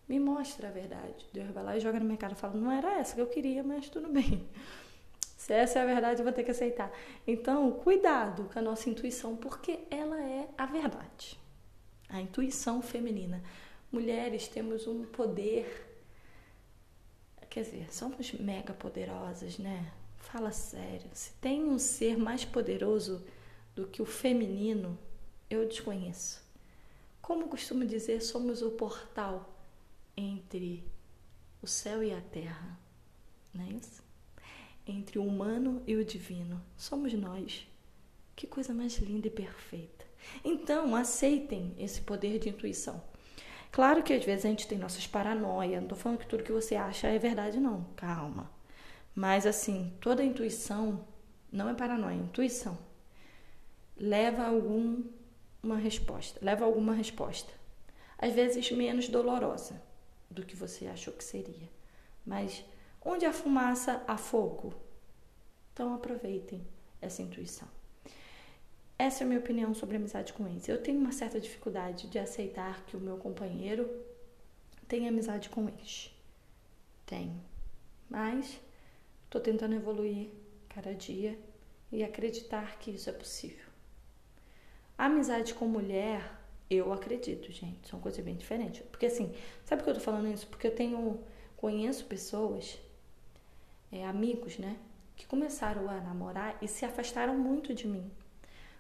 me 0.09 0.19
mostra 0.19 0.69
a 0.69 0.71
verdade. 0.71 1.27
Deus 1.35 1.51
vai 1.51 1.63
lá 1.63 1.77
e 1.77 1.81
joga 1.81 1.99
na 1.99 2.07
minha 2.07 2.17
cara 2.17 2.33
e 2.33 2.37
fala, 2.37 2.55
não 2.55 2.73
era 2.73 2.99
essa 2.99 3.15
que 3.15 3.21
eu 3.21 3.27
queria, 3.27 3.63
mas 3.63 3.91
tudo 3.91 4.09
bem. 4.09 4.49
Se 5.37 5.53
essa 5.53 5.79
é 5.79 5.83
a 5.83 5.85
verdade, 5.85 6.21
eu 6.21 6.25
vou 6.25 6.33
ter 6.33 6.45
que 6.45 6.51
aceitar. 6.51 6.91
Então, 7.27 7.71
cuidado 7.71 8.49
com 8.51 8.59
a 8.59 8.63
nossa 8.63 8.89
intuição, 8.89 9.37
porque 9.37 9.81
ela 9.91 10.19
é 10.19 10.49
a 10.57 10.65
verdade. 10.65 11.39
A 12.09 12.23
intuição 12.23 12.81
feminina. 12.81 13.43
Mulheres 13.93 14.49
temos 14.49 14.87
um 14.87 15.05
poder. 15.05 15.87
Quer 17.51 17.65
dizer, 17.65 17.93
somos 17.93 18.33
mega 18.33 18.73
poderosas, 18.73 19.59
né? 19.59 19.93
Fala 20.33 20.51
sério. 20.51 21.09
Se 21.13 21.31
tem 21.35 21.65
um 21.65 21.79
ser 21.79 22.19
mais 22.19 22.45
poderoso 22.45 23.25
do 23.77 23.87
que 23.87 24.03
o 24.03 24.07
feminino, 24.07 24.99
eu 25.49 25.69
desconheço. 25.69 26.45
Como 27.23 27.49
costumo 27.49 27.87
dizer, 27.87 28.21
somos 28.21 28.61
o 28.61 28.73
portal 28.73 29.57
entre 30.17 30.85
o 31.63 31.67
céu 31.67 32.03
e 32.03 32.13
a 32.13 32.21
terra, 32.21 32.77
não 33.55 33.65
é 33.65 33.69
isso? 33.71 34.03
Entre 34.85 35.19
o 35.19 35.25
humano 35.25 35.83
e 35.87 35.95
o 35.95 36.05
divino, 36.05 36.61
somos 36.77 37.13
nós. 37.15 37.67
Que 38.35 38.49
coisa 38.49 38.75
mais 38.75 38.99
linda 38.99 39.29
e 39.29 39.31
perfeita. 39.31 40.05
Então, 40.45 40.95
aceitem 40.97 41.73
esse 41.79 42.01
poder 42.01 42.41
de 42.41 42.49
intuição. 42.49 43.03
Claro 43.71 44.03
que 44.03 44.13
às 44.13 44.25
vezes 44.25 44.45
a 44.45 44.49
gente 44.49 44.67
tem 44.67 44.77
nossas 44.77 45.07
paranoias, 45.07 45.77
não 45.77 45.83
estou 45.83 45.99
falando 45.99 46.19
que 46.19 46.27
tudo 46.27 46.43
que 46.43 46.53
você 46.53 46.75
acha 46.75 47.07
é 47.07 47.19
verdade, 47.19 47.61
não, 47.61 47.85
calma. 47.97 48.56
Mas 49.17 49.47
assim, 49.47 49.95
toda 49.99 50.23
intuição 50.23 51.03
não 51.51 51.71
é 51.71 51.75
paranoia, 51.75 52.13
é 52.13 52.19
intuição. 52.19 52.77
Leva 53.97 54.47
alguma 54.47 55.79
resposta, 55.79 56.39
leva 56.43 56.67
alguma 56.67 56.93
resposta. 56.93 57.51
Às 58.19 58.35
vezes 58.35 58.71
menos 58.71 59.09
dolorosa 59.09 59.83
do 60.31 60.45
que 60.45 60.55
você 60.55 60.87
achou 60.87 61.15
que 61.15 61.25
seria. 61.25 61.67
Mas 62.27 62.63
onde 63.03 63.25
há 63.25 63.33
fumaça, 63.33 64.05
há 64.07 64.19
fogo. 64.19 64.75
Então 65.73 65.95
aproveitem 65.95 66.67
essa 67.01 67.23
intuição. 67.23 67.69
Essa 68.99 69.23
é 69.23 69.25
a 69.25 69.29
minha 69.29 69.41
opinião 69.41 69.73
sobre 69.73 69.97
amizade 69.97 70.35
com 70.35 70.47
ex. 70.47 70.69
Eu 70.69 70.83
tenho 70.83 71.01
uma 71.01 71.13
certa 71.13 71.41
dificuldade 71.41 72.07
de 72.09 72.19
aceitar 72.19 72.85
que 72.85 72.99
o 72.99 73.01
meu 73.01 73.17
companheiro 73.17 73.89
tem 74.87 75.09
amizade 75.09 75.49
com 75.49 75.71
ex. 75.71 76.15
Tenho. 77.07 77.43
Mas 78.11 78.61
estou 79.37 79.41
tentando 79.41 79.75
evoluir 79.75 80.31
cada 80.69 80.95
dia 80.95 81.39
e 81.93 82.03
acreditar 82.03 82.79
que 82.79 82.91
isso 82.91 83.09
é 83.11 83.13
possível. 83.13 83.67
Amizade 84.97 85.55
com 85.55 85.67
mulher, 85.67 86.39
eu 86.71 86.93
acredito, 86.93 87.53
gente, 87.53 87.89
são 87.89 88.01
coisas 88.01 88.25
bem 88.25 88.35
diferentes. 88.35 88.83
Porque 88.91 89.07
assim, 89.07 89.35
sabe 89.65 89.83
por 89.83 89.85
que 89.85 89.91
eu 89.91 89.95
tô 89.95 90.01
falando 90.01 90.33
isso? 90.33 90.47
Porque 90.47 90.67
eu 90.67 90.75
tenho, 90.75 91.21
conheço 91.57 92.07
pessoas, 92.07 92.79
é, 93.93 94.07
amigos, 94.07 94.59
né, 94.59 94.77
que 95.15 95.27
começaram 95.27 95.89
a 95.89 96.01
namorar 96.01 96.57
e 96.63 96.69
se 96.69 96.85
afastaram 96.85 97.39
muito 97.39 97.75
de 97.75 97.87
mim 97.87 98.11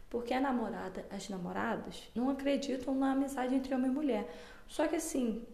porque 0.09 0.33
a 0.33 0.41
namorada, 0.41 1.05
as 1.11 1.29
namoradas 1.29 2.05
não 2.15 2.31
acreditam 2.31 2.95
na 2.95 3.13
amizade 3.13 3.55
entre 3.55 3.75
homem 3.75 3.91
e 3.91 3.95
mulher. 3.95 4.35
Só 4.69 4.87
que 4.87 4.97
assim, 4.97 5.45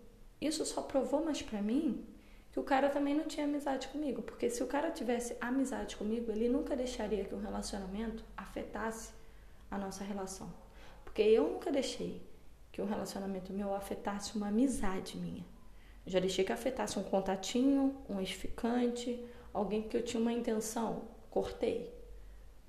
isso 0.40 0.64
só 0.64 0.82
provou 0.82 1.24
mais 1.24 1.40
para 1.42 1.62
mim 1.62 2.04
que 2.52 2.60
o 2.60 2.62
cara 2.62 2.90
também 2.90 3.14
não 3.14 3.24
tinha 3.24 3.46
amizade 3.46 3.88
comigo, 3.88 4.20
porque 4.20 4.50
se 4.50 4.62
o 4.62 4.66
cara 4.66 4.90
tivesse 4.90 5.34
amizade 5.40 5.96
comigo, 5.96 6.30
ele 6.30 6.50
nunca 6.50 6.76
deixaria 6.76 7.24
que 7.24 7.34
o 7.34 7.40
relacionamento 7.40 8.22
afetasse 8.36 9.12
a 9.70 9.78
nossa 9.78 10.04
relação. 10.04 10.52
Porque 11.02 11.22
eu 11.22 11.48
nunca 11.48 11.72
deixei 11.72 12.22
que 12.70 12.82
um 12.82 12.86
relacionamento 12.86 13.52
meu 13.54 13.74
afetasse 13.74 14.36
uma 14.36 14.48
amizade 14.48 15.16
minha. 15.16 15.44
Já 16.06 16.20
deixei 16.20 16.44
que 16.44 16.52
afetasse 16.52 16.98
um 16.98 17.02
contatinho, 17.02 17.96
um 18.06 18.20
ex-ficante, 18.20 19.24
alguém 19.52 19.82
que 19.88 19.96
eu 19.96 20.02
tinha 20.02 20.20
uma 20.20 20.32
intenção, 20.32 21.08
cortei. 21.30 21.90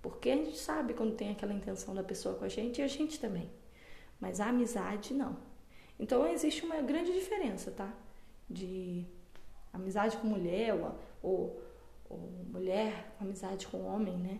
Porque 0.01 0.29
a 0.29 0.35
gente 0.35 0.57
sabe 0.57 0.93
quando 0.93 1.15
tem 1.15 1.31
aquela 1.31 1.53
intenção 1.53 1.93
da 1.93 2.03
pessoa 2.03 2.35
com 2.35 2.45
a 2.45 2.49
gente 2.49 2.79
e 2.79 2.83
a 2.83 2.87
gente 2.87 3.19
também. 3.19 3.49
Mas 4.19 4.39
a 4.39 4.47
amizade 4.47 5.13
não. 5.13 5.37
Então 5.99 6.25
existe 6.27 6.63
uma 6.63 6.81
grande 6.81 7.11
diferença, 7.11 7.71
tá? 7.71 7.91
De 8.49 9.05
amizade 9.73 10.15
com 10.17 10.27
mulher 10.27 10.73
ou, 11.21 11.61
ou, 12.09 12.29
mulher, 12.51 13.13
amizade 13.19 13.67
com 13.67 13.83
homem, 13.85 14.15
né? 14.15 14.39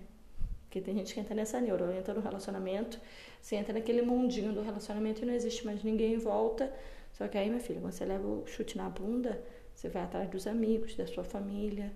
Porque 0.63 0.79
tem 0.79 0.95
gente 0.95 1.13
que 1.13 1.19
entra 1.19 1.35
nessa 1.35 1.59
neuro, 1.59 1.91
entra 1.91 2.13
no 2.13 2.21
relacionamento, 2.21 2.99
você 3.41 3.55
entra 3.55 3.73
naquele 3.73 4.01
mundinho 4.01 4.53
do 4.53 4.61
relacionamento 4.61 5.21
e 5.21 5.25
não 5.25 5.33
existe 5.33 5.65
mais 5.65 5.83
ninguém 5.83 6.13
em 6.13 6.17
volta. 6.17 6.73
Só 7.11 7.27
que 7.27 7.37
aí, 7.37 7.47
minha 7.47 7.59
filha, 7.59 7.79
quando 7.79 7.93
você 7.93 8.05
leva 8.05 8.27
o 8.27 8.45
chute 8.47 8.77
na 8.77 8.89
bunda, 8.89 9.43
você 9.73 9.89
vai 9.89 10.03
atrás 10.03 10.29
dos 10.29 10.47
amigos, 10.47 10.95
da 10.95 11.05
sua 11.05 11.23
família. 11.23 11.91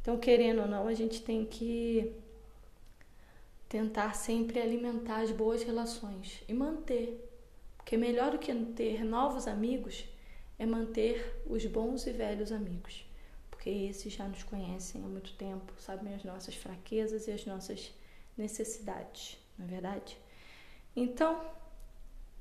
Então, 0.00 0.18
querendo 0.18 0.62
ou 0.62 0.66
não, 0.66 0.88
a 0.88 0.94
gente 0.94 1.22
tem 1.22 1.44
que 1.44 2.12
tentar 3.68 4.14
sempre 4.14 4.60
alimentar 4.60 5.20
as 5.20 5.30
boas 5.30 5.62
relações 5.62 6.42
e 6.48 6.52
manter. 6.52 7.24
Porque 7.76 7.96
melhor 7.96 8.32
do 8.32 8.38
que 8.38 8.52
ter 8.52 9.04
novos 9.04 9.46
amigos 9.46 10.08
é 10.58 10.66
manter 10.66 11.42
os 11.46 11.64
bons 11.66 12.06
e 12.06 12.12
velhos 12.12 12.52
amigos. 12.52 13.04
Porque 13.50 13.70
esses 13.70 14.12
já 14.12 14.26
nos 14.26 14.42
conhecem 14.42 15.02
há 15.04 15.06
muito 15.06 15.32
tempo, 15.34 15.72
sabem 15.78 16.14
as 16.14 16.24
nossas 16.24 16.54
fraquezas 16.54 17.26
e 17.26 17.32
as 17.32 17.44
nossas 17.44 17.92
necessidades, 18.36 19.38
não 19.58 19.66
é 19.66 19.68
verdade? 19.68 20.16
Então, 20.94 21.40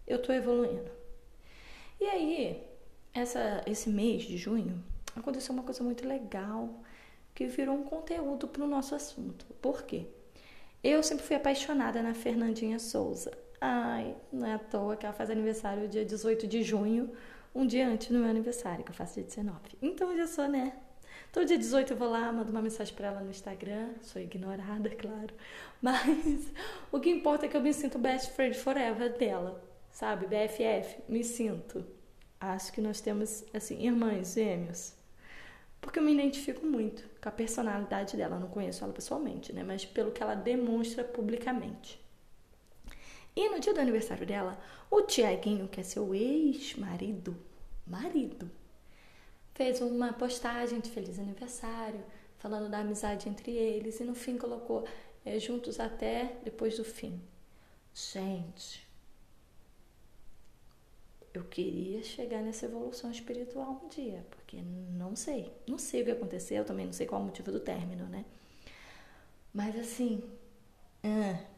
eu 0.05 0.17
estou 0.17 0.33
evoluindo. 0.33 0.89
E 2.00 2.05
aí, 2.05 2.63
essa, 3.13 3.63
esse 3.65 3.89
mês 3.89 4.24
de 4.24 4.38
junho, 4.38 4.83
aconteceu 5.15 5.53
uma 5.53 5.63
coisa 5.63 5.83
muito 5.83 6.07
legal 6.07 6.69
que 7.33 7.47
virou 7.47 7.75
um 7.75 7.83
conteúdo 7.83 8.47
para 8.47 8.63
o 8.63 8.67
nosso 8.67 8.95
assunto. 8.95 9.45
Por 9.62 9.83
quê? 9.83 10.05
Eu 10.83 11.01
sempre 11.03 11.25
fui 11.25 11.36
apaixonada 11.36 12.01
na 12.01 12.13
Fernandinha 12.13 12.79
Souza. 12.79 13.31
Ai, 13.59 14.15
não 14.31 14.47
é 14.47 14.53
à 14.53 14.59
toa 14.59 14.95
que 14.95 15.05
ela 15.05 15.13
faz 15.13 15.29
aniversário 15.29 15.88
dia 15.88 16.05
18 16.05 16.47
de 16.47 16.62
junho, 16.62 17.12
um 17.54 17.66
dia 17.66 17.88
antes 17.88 18.10
do 18.10 18.18
meu 18.18 18.30
aniversário, 18.30 18.84
que 18.84 18.92
eu 18.92 18.96
faço 18.96 19.16
dia 19.16 19.24
19. 19.24 19.60
Então 19.82 20.12
eu 20.12 20.18
já 20.18 20.27
sou, 20.27 20.48
né? 20.48 20.74
Todo 21.32 21.46
dia 21.46 21.58
18 21.58 21.94
eu 21.94 21.98
vou 21.98 22.10
lá, 22.10 22.32
mando 22.32 22.51
uma 22.51 22.62
mensagem 22.62 22.94
para 22.94 23.08
ela 23.08 23.22
no 23.22 23.30
Instagram, 23.30 23.89
sou 24.01 24.22
ignorada, 24.22 24.89
claro. 24.96 25.34
Mas 25.82 26.51
o 26.92 27.00
que 27.00 27.10
importa 27.10 27.46
é 27.46 27.50
que 27.50 27.58
eu 27.58 27.62
me 27.62 27.74
sinto 27.74 28.00
best 28.00 28.32
friend 28.32 28.58
forever 28.58 29.18
dela, 29.18 29.63
sabe? 29.92 30.25
BFF, 30.27 31.04
me 31.08 31.24
sinto. 31.24 31.86
Acho 32.39 32.72
que 32.72 32.82
nós 32.82 33.01
temos, 33.01 33.44
assim, 33.54 33.86
irmãs 33.86 34.34
gêmeos 34.34 34.98
porque 35.88 36.00
eu 36.00 36.04
me 36.04 36.13
identifico 36.13 36.66
muito 36.66 37.04
com 37.22 37.30
a 37.30 37.32
personalidade 37.32 38.18
dela. 38.18 38.36
Eu 38.36 38.39
não 38.42 38.50
conheço 38.50 38.84
ela 38.84 38.94
pessoalmente, 38.94 39.54
né? 39.54 39.63
Mas 39.63 39.86
pelo 39.86 40.12
que 40.12 40.22
ela 40.22 40.36
demonstra 40.36 41.04
publicamente. 41.04 42.00
E 43.38 43.50
no 43.50 43.60
dia 43.60 43.72
do 43.72 43.79
aniversário 43.79 44.25
dela, 44.25 44.60
o 44.89 45.03
Tiaguinho, 45.03 45.67
que 45.67 45.79
é 45.79 45.84
seu 45.84 46.15
ex-marido, 46.15 47.38
marido, 47.86 48.50
fez 49.53 49.79
uma 49.79 50.12
postagem 50.12 50.79
de 50.79 50.89
feliz 50.89 51.20
aniversário, 51.20 52.03
falando 52.39 52.67
da 52.67 52.79
amizade 52.79 53.29
entre 53.29 53.51
eles, 53.51 54.00
e 54.00 54.03
no 54.03 54.15
fim 54.15 54.39
colocou 54.39 54.88
é, 55.24 55.38
juntos 55.38 55.79
até 55.79 56.36
depois 56.44 56.77
do 56.77 56.84
fim. 56.84 57.22
Gente, 57.94 58.88
eu 61.32 61.44
queria 61.44 62.01
chegar 62.01 62.41
nessa 62.41 62.65
evolução 62.65 63.12
espiritual 63.12 63.84
um 63.84 63.88
dia, 63.88 64.25
porque 64.32 64.58
não 64.98 65.15
sei, 65.15 65.53
não 65.67 65.77
sei 65.77 66.01
o 66.01 66.06
que 66.06 66.12
aconteceu, 66.12 66.65
também 66.65 66.88
não 66.88 66.94
sei 66.94 67.06
qual 67.06 67.22
é 67.22 67.24
o 67.24 67.27
motivo 67.27 67.51
do 67.51 67.60
término, 67.60 68.08
né? 68.08 68.25
Mas 69.53 69.77
assim, 69.77 70.24
ah, 71.03 71.56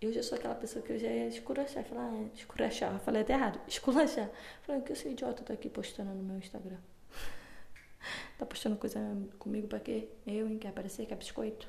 eu 0.00 0.12
já 0.12 0.22
sou 0.22 0.38
aquela 0.38 0.54
pessoa 0.54 0.84
que 0.84 0.92
eu 0.92 0.98
já 0.98 1.08
ia 1.08 1.26
escurachar, 1.26 1.84
falar, 1.84 2.08
ah, 2.12 2.28
escurachar, 2.34 3.00
falei 3.00 3.22
até 3.22 3.32
errado, 3.32 3.60
esculachar. 3.66 4.30
Falei, 4.62 4.80
que 4.82 4.92
esse 4.92 5.08
idiota 5.08 5.42
tá 5.42 5.54
aqui 5.54 5.68
postando 5.68 6.12
no 6.14 6.22
meu 6.22 6.38
Instagram? 6.38 6.78
tá 8.38 8.46
postando 8.46 8.76
coisa 8.76 9.00
comigo 9.38 9.66
pra 9.66 9.80
quê? 9.80 10.08
Eu, 10.26 10.48
hein? 10.48 10.58
Quer 10.58 10.68
aparecer? 10.68 11.06
Quer 11.06 11.16
biscoito? 11.16 11.68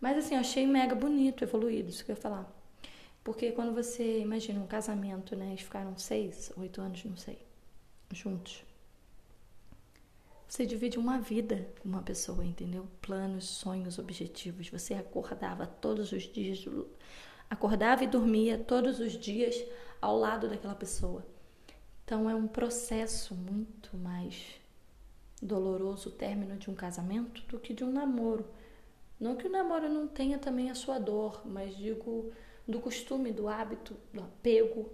Mas 0.00 0.18
assim, 0.18 0.34
eu 0.34 0.40
achei 0.40 0.66
mega 0.66 0.94
bonito, 0.94 1.42
evoluído, 1.42 1.88
isso 1.88 2.04
que 2.04 2.10
eu 2.10 2.16
ia 2.16 2.20
falar. 2.20 2.52
Porque 3.22 3.52
quando 3.52 3.72
você 3.72 4.18
imagina 4.20 4.60
um 4.60 4.66
casamento, 4.66 5.34
né? 5.34 5.48
Eles 5.48 5.62
ficaram 5.62 5.96
seis, 5.96 6.52
oito 6.58 6.82
anos, 6.82 7.02
não 7.04 7.16
sei, 7.16 7.38
juntos. 8.12 8.62
Você 10.46 10.66
divide 10.66 10.98
uma 10.98 11.18
vida 11.18 11.66
com 11.80 11.88
uma 11.88 12.02
pessoa, 12.02 12.44
entendeu? 12.44 12.86
Planos, 13.00 13.46
sonhos, 13.46 13.98
objetivos. 13.98 14.68
Você 14.68 14.92
acordava 14.92 15.66
todos 15.66 16.12
os 16.12 16.24
dias, 16.24 16.66
acordava 17.48 18.04
e 18.04 18.06
dormia 18.06 18.58
todos 18.58 19.00
os 19.00 19.12
dias 19.12 19.56
ao 20.00 20.16
lado 20.18 20.48
daquela 20.48 20.74
pessoa. 20.74 21.24
Então 22.04 22.28
é 22.28 22.34
um 22.34 22.46
processo 22.46 23.34
muito 23.34 23.96
mais 23.96 24.60
doloroso 25.40 26.08
o 26.08 26.12
término 26.12 26.56
de 26.56 26.70
um 26.70 26.74
casamento 26.74 27.42
do 27.48 27.58
que 27.58 27.72
de 27.72 27.84
um 27.84 27.92
namoro. 27.92 28.46
Não 29.18 29.36
que 29.36 29.46
o 29.46 29.50
namoro 29.50 29.88
não 29.88 30.06
tenha 30.06 30.38
também 30.38 30.70
a 30.70 30.74
sua 30.74 30.98
dor, 30.98 31.42
mas 31.46 31.76
digo 31.76 32.32
do 32.66 32.80
costume, 32.80 33.30
do 33.30 33.48
hábito, 33.48 33.96
do 34.12 34.22
apego, 34.22 34.90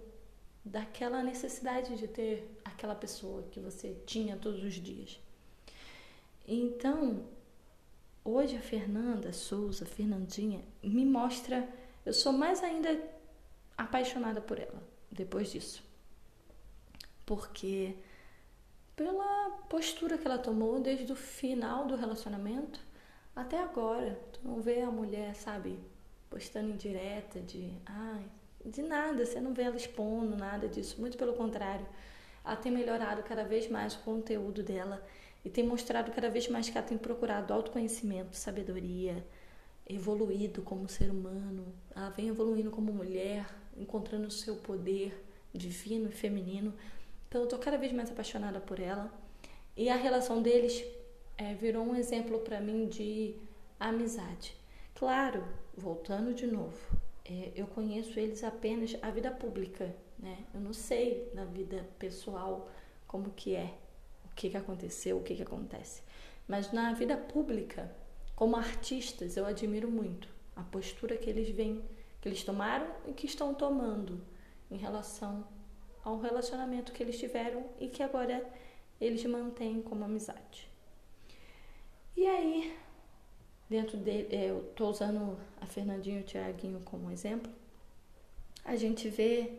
daquela 0.63 1.23
necessidade 1.23 1.97
de 1.97 2.07
ter 2.07 2.49
aquela 2.63 2.95
pessoa 2.95 3.43
que 3.51 3.59
você 3.59 3.95
tinha 4.05 4.37
todos 4.37 4.63
os 4.63 4.75
dias. 4.75 5.19
Então, 6.47 7.25
hoje 8.23 8.57
a 8.57 8.61
Fernanda 8.61 9.33
Souza, 9.33 9.85
Fernandinha, 9.85 10.63
me 10.83 11.05
mostra, 11.05 11.67
eu 12.05 12.13
sou 12.13 12.33
mais 12.33 12.63
ainda 12.63 13.01
apaixonada 13.77 14.41
por 14.41 14.59
ela 14.59 14.81
depois 15.11 15.51
disso. 15.51 15.83
Porque 17.25 17.95
pela 18.95 19.51
postura 19.69 20.17
que 20.17 20.27
ela 20.27 20.37
tomou 20.37 20.79
desde 20.79 21.11
o 21.11 21.15
final 21.15 21.85
do 21.85 21.95
relacionamento 21.95 22.79
até 23.35 23.59
agora. 23.59 24.19
Tu 24.33 24.39
não 24.43 24.61
vê 24.61 24.81
a 24.81 24.91
mulher, 24.91 25.35
sabe, 25.35 25.79
postando 26.29 26.69
em 26.69 26.75
direta 26.75 27.39
de, 27.39 27.71
ai, 27.85 28.25
de 28.65 28.81
nada, 28.81 29.25
você 29.25 29.39
não 29.39 29.53
vê 29.53 29.63
ela 29.63 29.75
expondo 29.75 30.35
nada 30.35 30.67
disso, 30.67 30.99
muito 30.99 31.17
pelo 31.17 31.33
contrário. 31.33 31.85
Ela 32.43 32.55
tem 32.55 32.71
melhorado 32.71 33.23
cada 33.23 33.43
vez 33.43 33.69
mais 33.69 33.95
o 33.95 33.99
conteúdo 33.99 34.63
dela 34.63 35.03
e 35.43 35.49
tem 35.49 35.65
mostrado 35.65 36.11
cada 36.11 36.29
vez 36.29 36.47
mais 36.47 36.69
que 36.69 36.77
ela 36.77 36.85
tem 36.85 36.97
procurado 36.97 37.53
autoconhecimento, 37.53 38.35
sabedoria, 38.35 39.25
evoluído 39.87 40.61
como 40.61 40.87
ser 40.87 41.09
humano, 41.09 41.73
ela 41.95 42.09
vem 42.09 42.27
evoluindo 42.27 42.71
como 42.71 42.93
mulher, 42.93 43.45
encontrando 43.77 44.27
o 44.27 44.31
seu 44.31 44.55
poder 44.55 45.25
divino 45.53 46.09
e 46.09 46.13
feminino. 46.13 46.73
Então 47.27 47.41
eu 47.41 47.47
tô 47.47 47.57
cada 47.57 47.77
vez 47.77 47.91
mais 47.91 48.11
apaixonada 48.11 48.59
por 48.59 48.79
ela. 48.79 49.11
E 49.75 49.89
a 49.89 49.95
relação 49.95 50.41
deles 50.41 50.83
é, 51.37 51.53
virou 51.53 51.83
um 51.83 51.95
exemplo 51.95 52.39
para 52.39 52.59
mim 52.59 52.87
de 52.87 53.35
amizade. 53.79 54.55
Claro, 54.93 55.43
voltando 55.75 56.33
de 56.33 56.45
novo, 56.45 56.77
é, 57.25 57.51
eu 57.55 57.65
conheço 57.67 58.19
eles 58.19 58.43
apenas 58.43 58.95
a 59.01 59.09
vida 59.09 59.31
pública, 59.31 59.95
né? 60.19 60.45
Eu 60.53 60.59
não 60.59 60.73
sei 60.73 61.31
na 61.33 61.45
vida 61.45 61.87
pessoal 61.97 62.69
como 63.07 63.31
que 63.31 63.55
é, 63.55 63.73
o 64.25 64.35
que 64.35 64.49
que 64.49 64.57
aconteceu, 64.57 65.17
o 65.17 65.23
que 65.23 65.35
que 65.35 65.43
acontece. 65.43 66.03
Mas 66.47 66.71
na 66.71 66.93
vida 66.93 67.15
pública, 67.17 67.89
como 68.41 68.55
artistas, 68.55 69.37
eu 69.37 69.45
admiro 69.45 69.87
muito 69.87 70.27
a 70.55 70.63
postura 70.63 71.15
que 71.15 71.29
eles 71.29 71.47
vêm, 71.49 71.79
que 72.19 72.27
eles 72.27 72.43
tomaram 72.43 72.87
e 73.05 73.13
que 73.13 73.27
estão 73.27 73.53
tomando 73.53 74.19
em 74.71 74.77
relação 74.77 75.47
ao 76.03 76.19
relacionamento 76.19 76.91
que 76.91 77.03
eles 77.03 77.19
tiveram 77.19 77.63
e 77.79 77.87
que 77.87 78.01
agora 78.01 78.43
eles 78.99 79.23
mantêm 79.25 79.79
como 79.83 80.03
amizade. 80.03 80.67
E 82.17 82.25
aí, 82.25 82.75
dentro 83.69 83.95
dele, 83.95 84.35
é, 84.35 84.49
eu 84.49 84.71
estou 84.71 84.89
usando 84.89 85.37
a 85.61 85.67
Fernandinha 85.67 86.17
e 86.17 86.23
o 86.23 86.25
Tiaguinho 86.25 86.79
como 86.79 87.11
exemplo, 87.11 87.53
a 88.65 88.75
gente 88.75 89.07
vê 89.07 89.53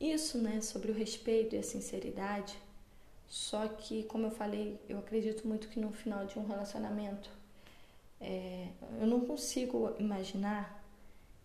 isso, 0.00 0.36
né, 0.36 0.60
sobre 0.60 0.90
o 0.90 0.94
respeito 0.94 1.54
e 1.54 1.58
a 1.58 1.62
sinceridade. 1.62 2.58
Só 3.28 3.68
que, 3.68 4.02
como 4.02 4.26
eu 4.26 4.32
falei, 4.32 4.80
eu 4.88 4.98
acredito 4.98 5.46
muito 5.46 5.68
que 5.68 5.78
no 5.78 5.92
final 5.92 6.26
de 6.26 6.40
um 6.40 6.44
relacionamento, 6.44 7.38
é, 8.20 8.68
eu 9.00 9.06
não 9.06 9.20
consigo 9.20 9.94
imaginar 9.98 10.84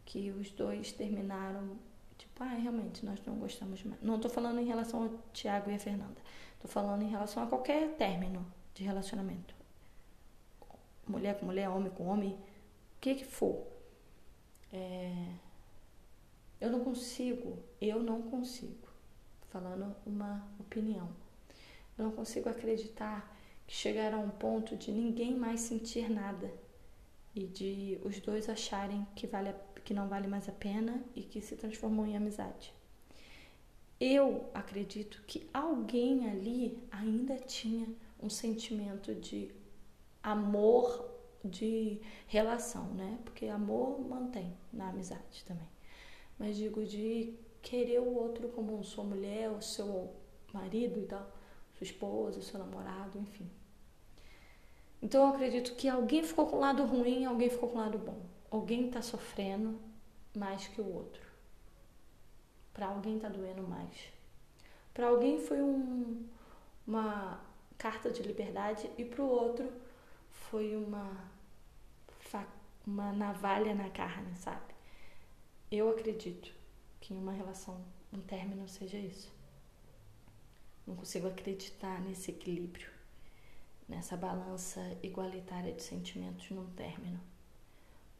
que 0.05 0.31
os 0.31 0.51
dois 0.51 0.91
terminaram 0.91 1.77
Tipo, 2.17 2.43
ah, 2.43 2.47
realmente, 2.47 3.05
nós 3.05 3.23
não 3.25 3.35
gostamos 3.35 3.83
mais. 3.83 4.01
Não 4.01 4.15
estou 4.15 4.29
falando 4.29 4.59
em 4.59 4.65
relação 4.65 5.03
ao 5.03 5.09
Tiago 5.33 5.69
e 5.69 5.75
a 5.75 5.79
Fernanda. 5.79 6.21
Estou 6.53 6.69
falando 6.69 7.01
em 7.03 7.09
relação 7.09 7.43
a 7.43 7.47
qualquer 7.47 7.95
término 7.95 8.45
de 8.73 8.83
relacionamento. 8.83 9.55
Mulher 11.07 11.39
com 11.39 11.45
mulher, 11.45 11.69
homem 11.69 11.91
com 11.91 12.05
homem, 12.05 12.31
o 12.33 12.99
que 12.99 13.15
que 13.15 13.25
for. 13.25 13.65
É... 14.71 15.33
Eu 16.59 16.69
não 16.71 16.83
consigo, 16.83 17.59
eu 17.79 18.01
não 18.01 18.21
consigo, 18.23 18.87
falando 19.49 19.95
uma 20.05 20.47
opinião, 20.59 21.09
eu 21.97 22.05
não 22.05 22.11
consigo 22.11 22.49
acreditar 22.49 23.37
que 23.67 23.73
chegaram 23.73 24.19
a 24.19 24.21
um 24.21 24.29
ponto 24.29 24.75
de 24.75 24.91
ninguém 24.91 25.35
mais 25.35 25.59
sentir 25.59 26.09
nada 26.09 26.51
e 27.35 27.45
de 27.45 27.99
os 28.03 28.19
dois 28.19 28.49
acharem 28.49 29.05
que 29.15 29.27
vale 29.27 29.53
que 29.83 29.93
não 29.93 30.07
vale 30.07 30.27
mais 30.27 30.49
a 30.49 30.51
pena 30.51 31.03
e 31.15 31.21
que 31.21 31.39
se 31.41 31.55
transformou 31.55 32.07
em 32.07 32.17
amizade. 32.17 32.73
Eu 33.99 34.49
acredito 34.53 35.21
que 35.27 35.47
alguém 35.53 36.27
ali 36.29 36.83
ainda 36.91 37.37
tinha 37.37 37.87
um 38.21 38.29
sentimento 38.29 39.13
de 39.13 39.51
amor, 40.23 41.07
de 41.43 42.01
relação, 42.27 42.85
né? 42.95 43.19
Porque 43.23 43.45
amor 43.45 44.01
mantém 44.01 44.57
na 44.73 44.89
amizade 44.89 45.45
também. 45.45 45.69
Mas 46.37 46.57
digo 46.57 46.83
de 46.83 47.35
querer 47.61 47.99
o 47.99 48.13
outro 48.15 48.49
como 48.49 48.83
sua 48.83 49.03
mulher, 49.03 49.51
o 49.51 49.61
seu 49.61 50.13
marido 50.51 50.99
e 50.99 51.05
tal, 51.05 51.31
sua 51.77 51.85
esposa, 51.85 52.41
seu 52.41 52.59
namorado, 52.59 53.19
enfim. 53.19 53.49
Então 55.01 55.23
eu 55.23 55.29
acredito 55.29 55.75
que 55.75 55.87
alguém 55.87 56.23
ficou 56.23 56.47
com 56.47 56.57
o 56.57 56.59
lado 56.59 56.83
ruim, 56.85 57.25
alguém 57.25 57.49
ficou 57.49 57.69
com 57.69 57.77
o 57.77 57.81
lado 57.81 57.97
bom 57.97 58.35
alguém 58.55 58.87
está 58.87 59.01
sofrendo 59.01 59.79
mais 60.35 60.67
que 60.67 60.81
o 60.81 60.93
outro. 60.93 61.21
Para 62.73 62.87
alguém 62.87 63.17
está 63.17 63.29
doendo 63.29 63.63
mais. 63.63 64.09
Para 64.93 65.07
alguém 65.07 65.39
foi 65.39 65.61
um, 65.61 66.25
uma 66.85 67.41
carta 67.77 68.09
de 68.09 68.21
liberdade 68.23 68.89
e 68.97 69.05
para 69.05 69.21
o 69.21 69.29
outro 69.29 69.71
foi 70.31 70.75
uma, 70.75 71.29
uma 72.85 73.11
navalha 73.13 73.73
na 73.73 73.89
carne, 73.89 74.35
sabe? 74.35 74.73
Eu 75.71 75.89
acredito 75.89 76.53
que 77.01 77.13
em 77.13 77.17
uma 77.17 77.31
relação, 77.31 77.83
um 78.13 78.21
término 78.21 78.67
seja 78.67 78.97
isso. 78.97 79.33
Não 80.87 80.95
consigo 80.95 81.27
acreditar 81.27 81.99
nesse 82.01 82.31
equilíbrio, 82.31 82.89
nessa 83.87 84.17
balança 84.17 84.81
igualitária 85.03 85.73
de 85.73 85.83
sentimentos 85.83 86.49
num 86.49 86.65
término. 86.71 87.19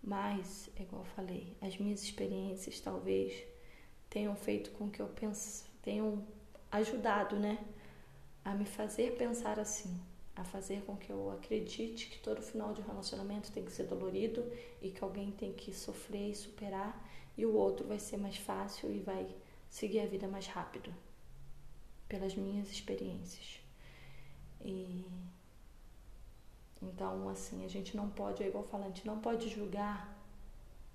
Mas, 0.02 0.70
igual 0.80 1.04
falei, 1.04 1.58
as 1.62 1.78
minhas 1.78 2.04
experiências 2.04 2.80
talvez 2.80 3.44
tenham 4.10 4.36
feito 4.36 4.72
com 4.72 4.90
que 4.90 5.02
eu 5.02 5.08
pense, 5.08 5.66
tenham 5.82 6.24
ajudado, 6.72 7.36
né, 7.38 7.58
a 8.44 8.54
me 8.54 8.66
fazer 8.66 9.16
pensar 9.18 9.60
assim, 9.60 10.00
a 10.36 10.44
fazer 10.44 10.84
com 10.84 10.96
que 10.96 11.10
eu 11.10 11.32
acredite 11.32 12.08
que 12.10 12.20
todo 12.20 12.42
final 12.42 12.74
de 12.74 12.82
relacionamento 12.82 13.52
tem 13.52 13.66
que 13.66 13.72
ser 13.72 13.86
dolorido 13.86 14.46
e 14.82 14.92
que 14.92 15.04
alguém 15.04 15.32
tem 15.32 15.52
que 15.54 15.74
sofrer 15.74 16.30
e 16.30 16.36
superar 16.36 17.04
e 17.38 17.46
o 17.46 17.54
outro 17.54 17.88
vai 17.88 18.00
ser 18.00 18.18
mais 18.18 18.38
fácil 18.38 18.92
e 18.92 19.00
vai 19.00 19.28
seguir 19.70 20.02
a 20.02 20.06
vida 20.06 20.28
mais 20.28 20.46
rápido, 20.46 20.94
pelas 22.08 22.36
minhas 22.36 22.70
experiências. 22.70 23.60
E 24.64 25.04
então, 26.82 27.30
assim, 27.30 27.66
a 27.66 27.68
gente 27.68 27.96
não 27.96 28.10
pode, 28.10 28.44
é 28.44 28.48
igual 28.48 28.68
gente 28.88 29.06
não 29.06 29.20
pode 29.20 29.50
julgar 29.50 30.16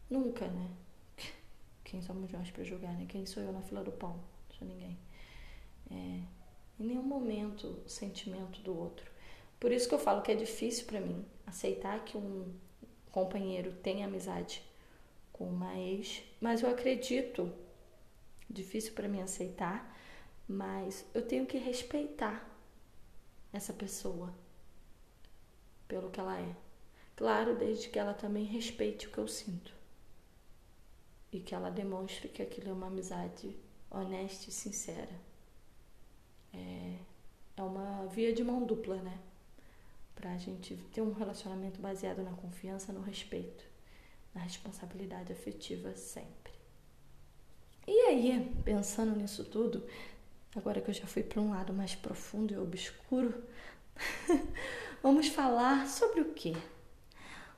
nunca, 0.09 0.47
né? 0.47 0.71
Quem 1.85 2.03
somos 2.03 2.31
nós 2.31 2.51
para 2.51 2.65
julgar, 2.65 2.93
né? 2.95 3.07
Quem 3.09 3.27
sou 3.27 3.43
eu 3.43 3.53
na 3.53 3.63
fila 3.63 3.83
do 3.83 3.93
pão? 3.93 4.13
Não 4.49 4.57
sou 4.57 4.69
ninguém. 4.69 4.99
É, 5.91 6.21
em 6.79 6.87
nenhum 6.87 7.03
momento 7.03 7.83
o 7.85 7.89
sentimento 7.89 8.61
do 8.61 8.77
outro. 8.77 9.11
Por 9.59 9.73
isso 9.73 9.89
que 9.89 9.95
eu 9.95 9.99
falo 9.99 10.23
que 10.23 10.33
é 10.33 10.35
difícil 10.35 10.87
para 10.87 11.01
mim 11.01 11.25
aceitar 11.47 12.05
que 12.05 12.17
um 12.17 12.55
companheiro 13.11 13.73
tenha 13.83 14.07
amizade 14.07 14.63
com 15.33 15.49
uma 15.49 15.77
ex, 15.79 16.23
mas 16.41 16.63
eu 16.63 16.71
acredito, 16.71 17.53
difícil 18.49 18.93
para 18.95 19.09
mim 19.09 19.21
aceitar, 19.21 19.97
mas 20.49 21.05
eu 21.13 21.23
tenho 21.23 21.47
que 21.47 21.59
respeitar 21.59 22.49
essa 23.53 23.73
pessoa, 23.73 24.33
pelo 25.91 26.09
que 26.09 26.21
ela 26.21 26.39
é. 26.39 26.55
Claro, 27.17 27.57
desde 27.57 27.89
que 27.89 27.99
ela 27.99 28.15
também 28.15 28.45
respeite 28.45 29.09
o 29.09 29.11
que 29.11 29.19
eu 29.19 29.27
sinto. 29.27 29.75
E 31.33 31.41
que 31.41 31.55
ela 31.55 31.69
demonstre 31.69 32.29
que 32.29 32.41
aquilo 32.41 32.71
é 32.71 32.73
uma 32.73 32.87
amizade 32.87 33.55
honesta 33.91 34.49
e 34.49 34.53
sincera. 34.53 35.13
É, 36.55 36.97
é 37.57 37.63
uma 37.63 38.07
via 38.07 38.33
de 38.33 38.45
mão 38.45 38.65
dupla, 38.65 38.97
né? 39.03 39.19
Pra 40.15 40.39
gente 40.39 40.77
ter 40.93 41.03
um 41.03 41.13
relacionamento 41.13 41.81
baseado 41.81 42.23
na 42.23 42.33
confiança, 42.33 42.93
no 42.93 43.01
respeito, 43.01 43.65
na 44.33 44.43
responsabilidade 44.43 45.33
afetiva 45.33 45.95
sempre. 45.97 46.53
E 47.87 48.01
aí, 48.07 48.55
pensando 48.65 49.17
nisso 49.17 49.45
tudo, 49.45 49.85
agora 50.55 50.81
que 50.81 50.91
eu 50.91 50.95
já 50.95 51.07
fui 51.07 51.23
para 51.23 51.41
um 51.41 51.51
lado 51.51 51.73
mais 51.73 51.95
profundo 51.95 52.55
e 52.55 52.59
obscuro, 52.59 53.43
Vamos 55.03 55.29
falar 55.29 55.89
sobre 55.89 56.21
o 56.21 56.27
quê? 56.27 56.55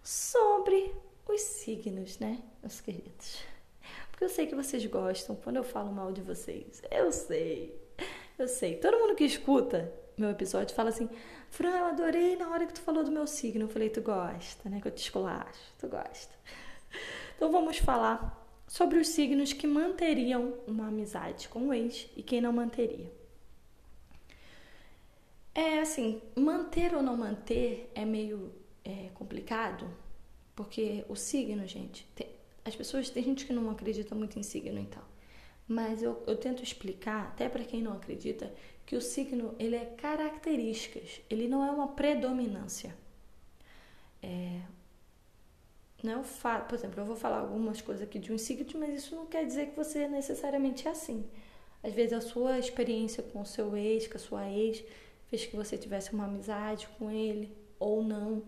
Sobre 0.01 0.95
os 1.27 1.41
signos, 1.41 2.19
né, 2.21 2.41
meus 2.63 2.81
queridos? 2.81 3.43
Porque 4.11 4.25
eu 4.25 4.29
sei 4.29 4.47
que 4.47 4.55
vocês 4.55 4.87
gostam 4.87 5.35
quando 5.35 5.57
eu 5.57 5.65
falo 5.65 5.91
mal 5.93 6.13
de 6.13 6.21
vocês. 6.21 6.81
Eu 6.89 7.11
sei, 7.11 7.77
eu 8.39 8.47
sei. 8.47 8.77
Todo 8.77 8.97
mundo 8.97 9.17
que 9.17 9.25
escuta 9.25 9.93
meu 10.17 10.31
episódio 10.31 10.75
fala 10.75 10.91
assim: 10.91 11.09
Fran, 11.51 11.77
eu 11.77 11.87
adorei 11.87 12.37
na 12.37 12.49
hora 12.49 12.65
que 12.65 12.75
tu 12.75 12.81
falou 12.81 13.03
do 13.03 13.11
meu 13.11 13.27
signo. 13.27 13.65
Eu 13.65 13.69
falei: 13.69 13.91
Tu 13.91 14.01
gosta, 14.01 14.69
né? 14.69 14.81
Que 14.81 14.87
eu 14.87 14.93
te 14.93 15.03
esculacho. 15.03 15.75
Tu 15.79 15.89
gosta. 15.89 16.33
Então 17.35 17.51
vamos 17.51 17.79
falar 17.79 18.41
sobre 18.69 18.99
os 18.99 19.09
signos 19.09 19.53
que 19.53 19.67
manteriam 19.67 20.55
uma 20.65 20.87
amizade 20.87 21.49
com 21.49 21.69
o 21.69 21.75
ex 21.75 22.09
e 22.17 22.23
quem 22.23 22.41
não 22.41 22.53
manteria. 22.53 23.11
É 25.55 25.81
assim, 25.81 26.23
manter 26.35 26.95
ou 26.95 27.03
não 27.03 27.17
manter 27.17 27.91
é 27.95 28.05
meio 28.05 28.53
é, 28.85 29.11
complicado, 29.15 29.87
porque 30.57 31.05
o 31.09 31.15
signo, 31.15 31.67
gente, 31.67 32.07
tem, 32.15 32.29
as 32.65 32.75
pessoas, 32.75 33.11
tem 33.11 33.23
gente 33.23 33.45
que 33.45 33.53
não 33.53 33.71
acredita 33.71 34.15
muito 34.15 34.39
em 34.39 34.43
signo 34.43 34.81
e 34.81 34.87
tal, 34.87 35.05
mas 35.69 36.03
eu, 36.03 36.23
eu 36.27 36.37
tento 36.37 36.63
explicar, 36.63 37.29
até 37.29 37.49
para 37.49 37.65
quem 37.65 37.83
não 37.83 37.93
acredita, 37.93 38.53
que 38.87 38.97
o 38.97 39.01
signo 39.01 39.55
ele 39.59 39.77
é 39.77 39.85
características, 39.85 41.21
ele 41.29 41.47
não 41.49 41.65
é 41.65 41.71
uma 41.71 41.89
predominância. 41.89 42.95
É, 44.23 44.61
não 46.03 46.13
é 46.13 46.17
o 46.17 46.25
fato, 46.25 46.69
por 46.69 46.75
exemplo, 46.75 47.01
eu 47.01 47.05
vou 47.05 47.17
falar 47.17 47.39
algumas 47.41 47.81
coisas 47.81 48.03
aqui 48.03 48.19
de 48.19 48.33
um 48.33 48.39
signo, 48.39 48.67
mas 48.81 48.95
isso 48.95 49.15
não 49.15 49.27
quer 49.27 49.47
dizer 49.47 49.71
que 49.71 49.77
você 49.77 50.09
necessariamente 50.09 50.89
é 50.89 50.91
assim. 50.91 51.25
Às 51.83 51.93
vezes 51.93 52.13
a 52.13 52.21
sua 52.21 52.59
experiência 52.59 53.23
com 53.23 53.41
o 53.41 53.47
seu 53.47 53.77
ex, 53.77 54.07
com 54.07 54.17
a 54.17 54.21
sua 54.21 54.49
ex, 54.49 54.85
fez 55.33 55.47
que 55.47 55.57
você 55.57 55.79
tivesse 55.79 56.13
uma 56.13 56.27
amizade 56.27 56.87
com 56.99 57.11
ele 57.11 57.57
ou 57.79 58.05
não. 58.05 58.43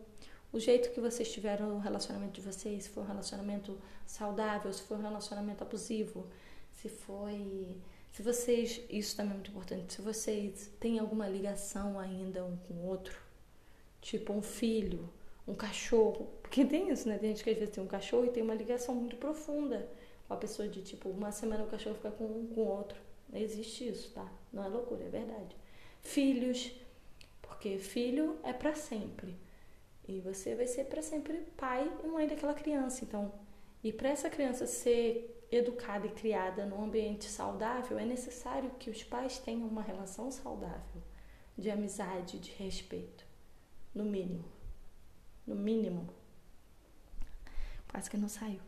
O 0.53 0.61
jeito 0.61 0.90
que 0.90 1.01
vocês 1.01 1.33
tiveram 1.33 1.77
o 1.77 1.79
relacionamento 1.79 2.35
de 2.35 2.42
vocês, 2.42 2.85
se 2.85 2.90
foi 2.90 3.03
um 3.03 3.07
relacionamento 3.07 3.79
saudável, 4.05 4.70
se 4.70 4.83
foi 4.83 4.99
um 4.99 5.01
relacionamento 5.01 5.64
abusivo, 5.64 6.27
se 6.70 6.90
foi. 6.90 7.79
Se 8.12 8.23
vocês. 8.23 8.83
Isso 8.90 9.16
também 9.16 9.33
é 9.33 9.35
muito 9.37 9.51
importante. 9.51 9.94
Se 9.94 10.03
vocês 10.03 10.70
têm 10.79 10.99
alguma 10.99 11.27
ligação 11.27 11.99
ainda 11.99 12.44
um 12.44 12.55
com 12.59 12.75
o 12.75 12.87
outro, 12.87 13.18
tipo 14.03 14.35
um 14.35 14.42
filho, 14.42 15.09
um 15.49 15.55
cachorro. 15.55 16.29
Porque 16.42 16.66
tem 16.66 16.90
isso, 16.90 17.09
né? 17.09 17.16
Tem 17.16 17.31
gente 17.31 17.42
que 17.42 17.49
às 17.49 17.57
vezes 17.57 17.75
tem 17.75 17.83
um 17.83 17.88
cachorro 17.88 18.27
e 18.27 18.31
tem 18.31 18.42
uma 18.42 18.55
ligação 18.55 18.94
muito 18.94 19.16
profunda 19.16 19.88
com 20.29 20.35
a 20.35 20.37
pessoa 20.37 20.68
de 20.68 20.83
tipo, 20.83 21.09
uma 21.09 21.33
semana 21.33 21.64
o 21.64 21.66
cachorro 21.66 21.97
fica 21.97 22.11
com 22.11 22.47
com 22.55 22.61
o 22.61 22.68
outro. 22.68 22.99
Existe 23.33 23.88
isso, 23.88 24.11
tá? 24.11 24.31
Não 24.53 24.62
é 24.62 24.68
loucura, 24.68 25.03
é 25.03 25.09
verdade. 25.09 25.63
Filhos, 26.04 26.70
porque 27.42 27.78
filho 27.78 28.38
é 28.44 28.52
para 28.52 28.74
sempre. 28.74 29.36
E 30.06 30.20
você 30.20 30.54
vai 30.54 30.66
ser 30.66 30.84
para 30.84 31.02
sempre 31.02 31.38
pai 31.56 31.90
e 32.04 32.06
mãe 32.06 32.28
daquela 32.28 32.54
criança. 32.54 33.04
Então, 33.04 33.32
e 33.82 33.92
para 33.92 34.10
essa 34.10 34.30
criança 34.30 34.66
ser 34.66 35.44
educada 35.50 36.06
e 36.06 36.10
criada 36.10 36.64
num 36.66 36.84
ambiente 36.84 37.24
saudável, 37.24 37.98
é 37.98 38.04
necessário 38.04 38.70
que 38.78 38.90
os 38.90 39.02
pais 39.02 39.38
tenham 39.38 39.66
uma 39.66 39.82
relação 39.82 40.30
saudável 40.30 41.02
de 41.56 41.70
amizade, 41.70 42.38
de 42.38 42.50
respeito, 42.52 43.24
no 43.94 44.04
mínimo. 44.04 44.44
No 45.46 45.54
mínimo. 45.54 46.08
Quase 47.88 48.10
que 48.10 48.16
não 48.16 48.28
saiu. 48.28 48.60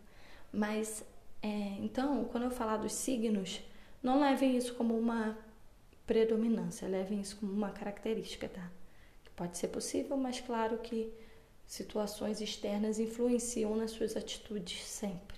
Mas, 0.53 1.05
é, 1.43 1.49
então, 1.81 2.25
quando 2.27 2.45
eu 2.45 2.51
falar 2.51 2.77
dos 2.79 2.93
signos, 2.93 3.61
não 4.03 4.21
levem 4.21 4.57
isso 4.57 4.75
como 4.75 4.97
uma 4.97 5.37
predominância, 6.07 6.89
levem 6.89 7.21
isso 7.21 7.37
como 7.37 7.53
uma 7.53 7.71
característica, 7.71 8.49
tá? 8.49 8.71
Que 9.25 9.31
pode 9.31 9.59
ser 9.59 9.69
possível, 9.69 10.17
mas 10.17 10.41
claro 10.41 10.79
que 10.79 11.13
situações 11.67 12.41
externas 12.41 12.99
influenciam 12.99 13.77
nas 13.77 13.91
suas 13.91 14.17
atitudes 14.17 14.83
sempre. 14.85 15.37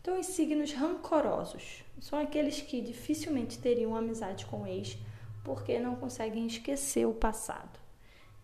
Então, 0.00 0.18
os 0.20 0.26
signos 0.26 0.72
rancorosos 0.72 1.84
são 2.00 2.18
aqueles 2.18 2.60
que 2.60 2.80
dificilmente 2.80 3.58
teriam 3.58 3.96
amizade 3.96 4.46
com 4.46 4.62
o 4.62 4.66
ex 4.66 4.98
porque 5.44 5.78
não 5.78 5.96
conseguem 5.96 6.46
esquecer 6.46 7.06
o 7.06 7.14
passado 7.14 7.78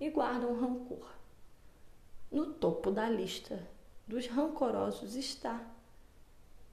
e 0.00 0.08
guardam 0.10 0.60
rancor. 0.60 1.12
No 2.30 2.54
topo 2.54 2.90
da 2.90 3.08
lista 3.08 3.68
dos 4.06 4.26
rancorosos 4.26 5.16
está 5.16 5.60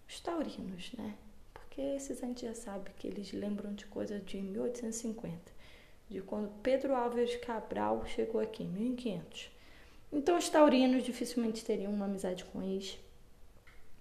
os 0.08 0.20
taurinos, 0.20 0.92
né? 0.94 1.16
Porque 1.80 1.96
esses 1.96 2.22
a 2.22 2.28
gente 2.28 2.46
já 2.46 2.54
sabe 2.54 2.92
que 2.98 3.08
eles 3.08 3.32
lembram 3.32 3.74
de 3.74 3.86
coisa 3.86 4.20
de 4.20 4.42
1850, 4.42 5.50
de 6.10 6.22
quando 6.22 6.52
Pedro 6.62 6.94
Álvares 6.94 7.38
Cabral 7.38 8.06
chegou 8.06 8.42
aqui, 8.42 8.66
1500. 8.66 9.50
Então 10.12 10.38
os 10.38 10.50
taurinos 10.50 11.06
dificilmente 11.06 11.64
teriam 11.64 11.94
uma 11.94 12.04
amizade 12.04 12.44
com 12.44 12.62
eles, 12.62 13.00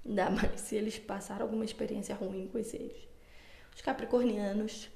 ainda 0.05 0.27
mais 0.29 0.61
se 0.61 0.75
eles 0.75 0.99
passaram 0.99 1.45
alguma 1.47 1.65
experiência 1.65 2.17
ruim 2.17 2.49
com 2.49 2.59
eles. 2.59 3.09
Os 3.73 3.81
capricornianos, 3.81 4.91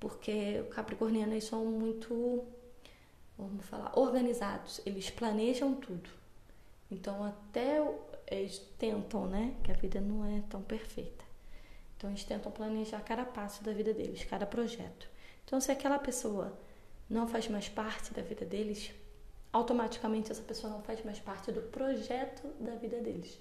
porque 0.00 0.64
os 0.66 0.74
capricornianos 0.74 1.44
são 1.44 1.66
muito, 1.66 2.46
vamos 3.36 3.62
falar, 3.66 3.92
organizados, 3.98 4.80
eles 4.86 5.10
planejam 5.10 5.74
tudo. 5.74 6.08
Então 6.90 7.22
até 7.22 7.76
eles 8.26 8.58
tentam, 8.78 9.26
né, 9.26 9.54
que 9.62 9.70
a 9.70 9.74
vida 9.74 10.00
não 10.00 10.24
é 10.24 10.42
tão 10.48 10.62
perfeita. 10.62 11.21
Então 12.02 12.10
eles 12.10 12.24
tentam 12.24 12.50
planejar 12.50 13.00
cada 13.02 13.24
passo 13.24 13.62
da 13.62 13.72
vida 13.72 13.94
deles, 13.94 14.24
cada 14.24 14.44
projeto. 14.44 15.08
Então 15.44 15.60
se 15.60 15.70
aquela 15.70 16.00
pessoa 16.00 16.58
não 17.08 17.28
faz 17.28 17.46
mais 17.46 17.68
parte 17.68 18.12
da 18.12 18.22
vida 18.22 18.44
deles, 18.44 18.90
automaticamente 19.52 20.32
essa 20.32 20.42
pessoa 20.42 20.72
não 20.72 20.82
faz 20.82 21.04
mais 21.04 21.20
parte 21.20 21.52
do 21.52 21.62
projeto 21.62 22.48
da 22.58 22.74
vida 22.74 23.00
deles. 23.00 23.38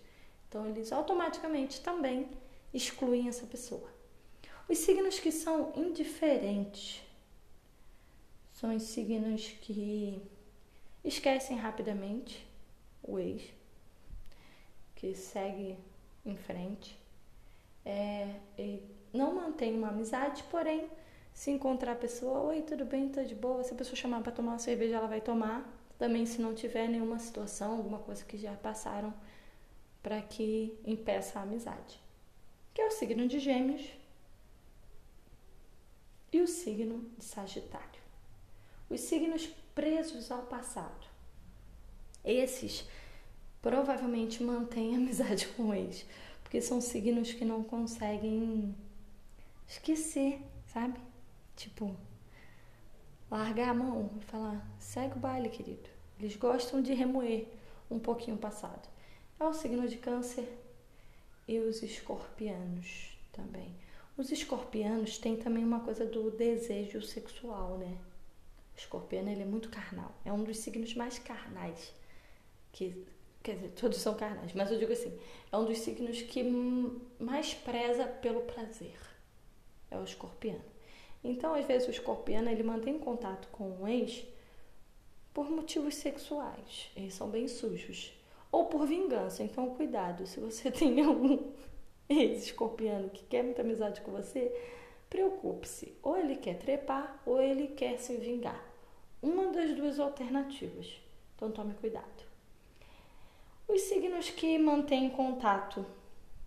Então, 0.47 0.67
eles 0.67 0.91
automaticamente 0.91 1.79
também 1.79 2.29
excluem 2.73 3.29
essa 3.29 3.47
pessoa. 3.47 3.89
Os 4.67 4.77
signos 4.77 5.17
que 5.17 5.31
são 5.31 5.71
indiferentes 5.75 7.01
são 8.53 8.75
os 8.75 8.83
signos 8.83 9.47
que 9.61 10.21
esquecem 11.03 11.57
rapidamente 11.57 12.45
o 13.01 13.17
ex, 13.17 13.41
que 14.93 15.15
segue 15.15 15.77
em 16.23 16.37
frente, 16.37 17.00
é, 17.85 18.35
não 19.13 19.35
mantém 19.35 19.75
uma 19.75 19.89
amizade, 19.89 20.43
porém, 20.49 20.89
se 21.33 21.51
encontrar 21.51 21.93
a 21.93 21.95
pessoa, 21.95 22.41
oi, 22.41 22.61
tudo 22.61 22.85
bem, 22.85 23.09
tá 23.09 23.23
de 23.23 23.35
boa, 23.35 23.63
se 23.63 23.73
a 23.73 23.75
pessoa 23.75 23.95
chamar 23.95 24.21
para 24.21 24.31
tomar 24.31 24.53
uma 24.53 24.59
cerveja, 24.59 24.97
ela 24.97 25.07
vai 25.07 25.21
tomar, 25.21 25.69
também, 25.97 26.25
se 26.25 26.41
não 26.41 26.53
tiver 26.53 26.87
nenhuma 26.87 27.19
situação, 27.19 27.73
alguma 27.73 27.99
coisa 27.99 28.23
que 28.25 28.37
já 28.37 28.53
passaram, 28.53 29.13
para 30.01 30.21
que 30.21 30.77
impeça 30.85 31.39
a 31.39 31.43
amizade. 31.43 32.01
Que 32.73 32.81
é 32.81 32.87
o 32.87 32.91
signo 32.91 33.27
de 33.27 33.39
Gêmeos 33.39 33.87
e 36.31 36.41
o 36.41 36.47
signo 36.47 37.09
de 37.17 37.25
Sagitário. 37.25 38.01
Os 38.89 39.01
signos 39.01 39.47
presos 39.75 40.31
ao 40.31 40.43
passado. 40.43 41.07
Esses 42.23 42.87
provavelmente 43.61 44.43
mantêm 44.43 44.95
amizade 44.97 45.47
com 45.49 45.73
porque 46.51 46.61
são 46.61 46.81
signos 46.81 47.31
que 47.31 47.45
não 47.45 47.63
conseguem 47.63 48.75
esquecer, 49.65 50.41
sabe? 50.65 50.99
Tipo, 51.55 51.95
largar 53.29 53.69
a 53.69 53.73
mão 53.73 54.11
e 54.19 54.25
falar: 54.25 54.69
segue 54.77 55.15
o 55.15 55.19
baile, 55.19 55.47
querido. 55.47 55.89
Eles 56.19 56.35
gostam 56.35 56.81
de 56.81 56.93
remoer 56.93 57.47
um 57.89 57.97
pouquinho 57.97 58.35
o 58.35 58.39
passado. 58.39 58.85
É 59.39 59.45
o 59.45 59.53
signo 59.53 59.87
de 59.87 59.97
Câncer 59.97 60.45
e 61.47 61.57
os 61.57 61.81
escorpianos 61.81 63.17
também. 63.31 63.73
Os 64.17 64.29
escorpianos 64.29 65.17
têm 65.17 65.37
também 65.37 65.63
uma 65.63 65.79
coisa 65.79 66.05
do 66.05 66.31
desejo 66.31 67.01
sexual, 67.01 67.77
né? 67.77 67.97
O 68.75 68.77
escorpiano 68.77 69.29
ele 69.29 69.43
é 69.43 69.45
muito 69.45 69.69
carnal. 69.69 70.11
É 70.25 70.33
um 70.33 70.43
dos 70.43 70.57
signos 70.57 70.93
mais 70.95 71.17
carnais. 71.17 71.93
Que, 72.73 73.07
quer 73.43 73.55
dizer, 73.55 73.69
todos 73.69 73.97
são 73.97 74.15
carnais, 74.15 74.53
mas 74.53 74.71
eu 74.71 74.77
digo 74.77 74.93
assim: 74.93 75.17
é 75.51 75.57
um 75.57 75.65
dos 75.65 75.79
signos 75.79 76.21
que 76.21 76.43
mais 77.19 77.53
preza 77.53 78.05
pelo 78.05 78.41
prazer. 78.41 78.97
É 79.89 79.97
o 79.97 80.03
escorpiano. 80.03 80.71
Então, 81.23 81.53
às 81.53 81.65
vezes, 81.65 81.87
o 81.87 81.91
escorpiano 81.91 82.49
ele 82.49 82.63
mantém 82.63 82.97
contato 82.97 83.47
com 83.51 83.81
o 83.81 83.87
ex 83.87 84.25
por 85.33 85.49
motivos 85.49 85.95
sexuais. 85.95 86.89
Eles 86.95 87.13
são 87.13 87.29
bem 87.29 87.47
sujos. 87.47 88.13
Ou 88.51 88.65
por 88.65 88.87
vingança. 88.87 89.43
Então, 89.43 89.75
cuidado. 89.75 90.25
Se 90.25 90.39
você 90.39 90.71
tem 90.71 91.01
algum 91.01 91.37
ex-escorpiano 92.09 93.09
que 93.09 93.23
quer 93.25 93.43
muita 93.43 93.61
amizade 93.61 94.01
com 94.01 94.11
você, 94.11 94.51
preocupe-se. 95.09 95.93
Ou 96.01 96.17
ele 96.17 96.37
quer 96.37 96.57
trepar, 96.57 97.21
ou 97.25 97.41
ele 97.41 97.67
quer 97.67 97.99
se 97.99 98.15
vingar. 98.15 98.63
Uma 99.21 99.51
das 99.51 99.75
duas 99.75 99.99
alternativas. 99.99 100.99
Então, 101.35 101.51
tome 101.51 101.73
cuidado. 101.75 102.30
Os 103.71 103.83
signos 103.83 104.29
que 104.29 104.57
mantêm 104.57 105.09
contato 105.09 105.85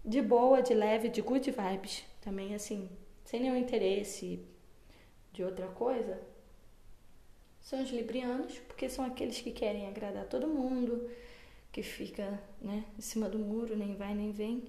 de 0.04 0.20
boa, 0.20 0.60
de 0.60 0.74
leve, 0.74 1.08
de 1.08 1.22
good 1.22 1.50
vibes, 1.50 2.04
também 2.20 2.54
assim, 2.54 2.86
sem 3.24 3.40
nenhum 3.40 3.56
interesse 3.56 4.44
de 5.32 5.42
outra 5.42 5.68
coisa, 5.68 6.20
são 7.62 7.82
os 7.82 7.88
librianos, 7.88 8.58
porque 8.68 8.90
são 8.90 9.06
aqueles 9.06 9.40
que 9.40 9.52
querem 9.52 9.88
agradar 9.88 10.26
todo 10.26 10.46
mundo, 10.46 11.10
que 11.72 11.82
fica 11.82 12.38
né, 12.60 12.84
em 12.98 13.00
cima 13.00 13.26
do 13.26 13.38
muro, 13.38 13.74
nem 13.74 13.96
vai 13.96 14.14
nem 14.14 14.30
vem. 14.30 14.62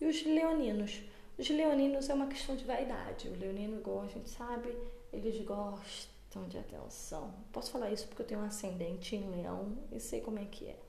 E 0.00 0.06
os 0.06 0.24
leoninos. 0.24 1.02
Os 1.38 1.48
leoninos 1.48 2.10
é 2.10 2.14
uma 2.14 2.26
questão 2.26 2.56
de 2.56 2.64
vaidade. 2.64 3.28
O 3.28 3.38
leonino, 3.38 3.78
igual 3.78 4.00
a 4.00 4.08
gente 4.08 4.28
sabe, 4.28 4.76
eles 5.12 5.40
gostam 5.44 6.48
de 6.48 6.58
atenção. 6.58 7.32
Posso 7.52 7.70
falar 7.70 7.92
isso 7.92 8.08
porque 8.08 8.22
eu 8.22 8.26
tenho 8.26 8.40
um 8.40 8.44
ascendente 8.44 9.14
em 9.14 9.30
leão 9.30 9.78
e 9.92 10.00
sei 10.00 10.20
como 10.20 10.40
é 10.40 10.44
que 10.46 10.66
é. 10.66 10.85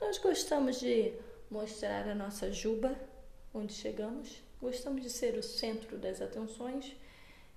Nós 0.00 0.18
gostamos 0.18 0.78
de 0.78 1.14
mostrar 1.50 2.06
a 2.08 2.14
nossa 2.14 2.52
juba, 2.52 2.98
onde 3.52 3.72
chegamos. 3.72 4.42
Gostamos 4.60 5.02
de 5.02 5.10
ser 5.10 5.36
o 5.38 5.42
centro 5.42 5.98
das 5.98 6.20
atenções 6.20 6.96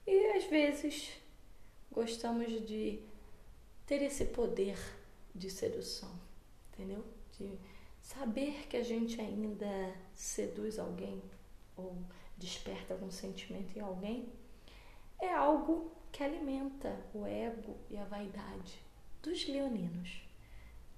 e 0.06 0.28
às 0.28 0.46
vezes 0.46 1.12
gostamos 1.92 2.66
de 2.66 3.00
ter 3.86 4.02
esse 4.02 4.26
poder 4.26 4.78
de 5.34 5.50
sedução, 5.50 6.12
entendeu? 6.74 7.04
De 7.38 7.58
saber 8.02 8.68
que 8.68 8.78
a 8.78 8.84
gente 8.84 9.20
ainda 9.20 9.94
seduz 10.14 10.80
alguém 10.80 11.22
ou 11.76 11.98
desperta 12.38 12.94
algum 12.94 13.12
sentimento 13.12 13.78
em 13.78 13.82
alguém 13.82 14.32
é 15.20 15.34
algo 15.34 15.92
que 16.12 16.24
alimenta 16.24 16.98
o 17.14 17.26
ego 17.26 17.78
e 17.90 17.98
a 17.98 18.06
vaidade 18.06 18.82
dos 19.22 19.48
leoninos. 19.48 20.29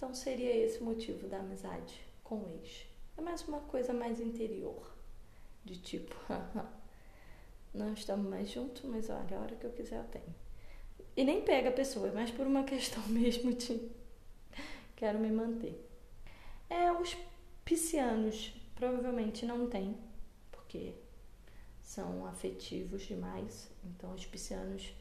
Então 0.01 0.15
seria 0.15 0.51
esse 0.51 0.79
o 0.79 0.85
motivo 0.85 1.27
da 1.27 1.37
amizade 1.37 2.01
com 2.23 2.37
o 2.37 2.49
ex. 2.49 2.87
É 3.15 3.21
mais 3.21 3.47
uma 3.47 3.59
coisa 3.59 3.93
mais 3.93 4.19
interior, 4.19 4.91
de 5.63 5.79
tipo, 5.79 6.15
não 7.71 7.93
estamos 7.93 8.27
mais 8.27 8.49
juntos, 8.49 8.81
mas 8.83 9.11
olha, 9.11 9.37
a 9.37 9.41
hora 9.41 9.55
que 9.55 9.63
eu 9.63 9.69
quiser 9.69 9.99
eu 9.99 10.03
tenho. 10.05 10.33
E 11.15 11.23
nem 11.23 11.43
pega 11.43 11.69
a 11.69 11.71
pessoa, 11.71 12.11
mas 12.11 12.31
por 12.31 12.47
uma 12.47 12.63
questão 12.65 13.07
mesmo 13.09 13.53
de 13.53 13.91
quero 14.95 15.19
me 15.19 15.29
manter. 15.29 15.87
É, 16.67 16.91
os 16.91 17.15
piscianos 17.63 18.55
provavelmente 18.73 19.45
não 19.45 19.69
têm, 19.69 19.95
porque 20.51 20.95
são 21.79 22.25
afetivos 22.25 23.03
demais. 23.03 23.69
Então, 23.83 24.15
os 24.15 24.25
piscianos, 24.25 24.95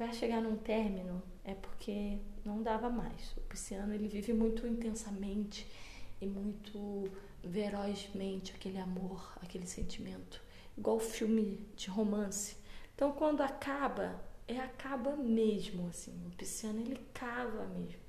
para 0.00 0.14
chegar 0.14 0.40
num 0.40 0.56
término, 0.56 1.22
é 1.44 1.52
porque 1.52 2.16
não 2.42 2.62
dava 2.62 2.88
mais. 2.88 3.32
O 3.36 3.40
pisciano 3.42 3.92
ele 3.92 4.08
vive 4.08 4.32
muito 4.32 4.66
intensamente 4.66 5.70
e 6.18 6.26
muito 6.26 7.10
ferozmente 7.42 8.54
aquele 8.56 8.78
amor, 8.78 9.30
aquele 9.42 9.66
sentimento, 9.66 10.42
igual 10.74 10.98
filme 10.98 11.68
de 11.76 11.90
romance. 11.90 12.56
Então, 12.94 13.12
quando 13.12 13.42
acaba, 13.42 14.18
é 14.48 14.58
acaba 14.58 15.14
mesmo 15.16 15.86
assim. 15.88 16.18
O 16.26 16.34
pisciano 16.34 16.80
ele 16.80 16.98
cava 17.12 17.66
mesmo. 17.66 18.00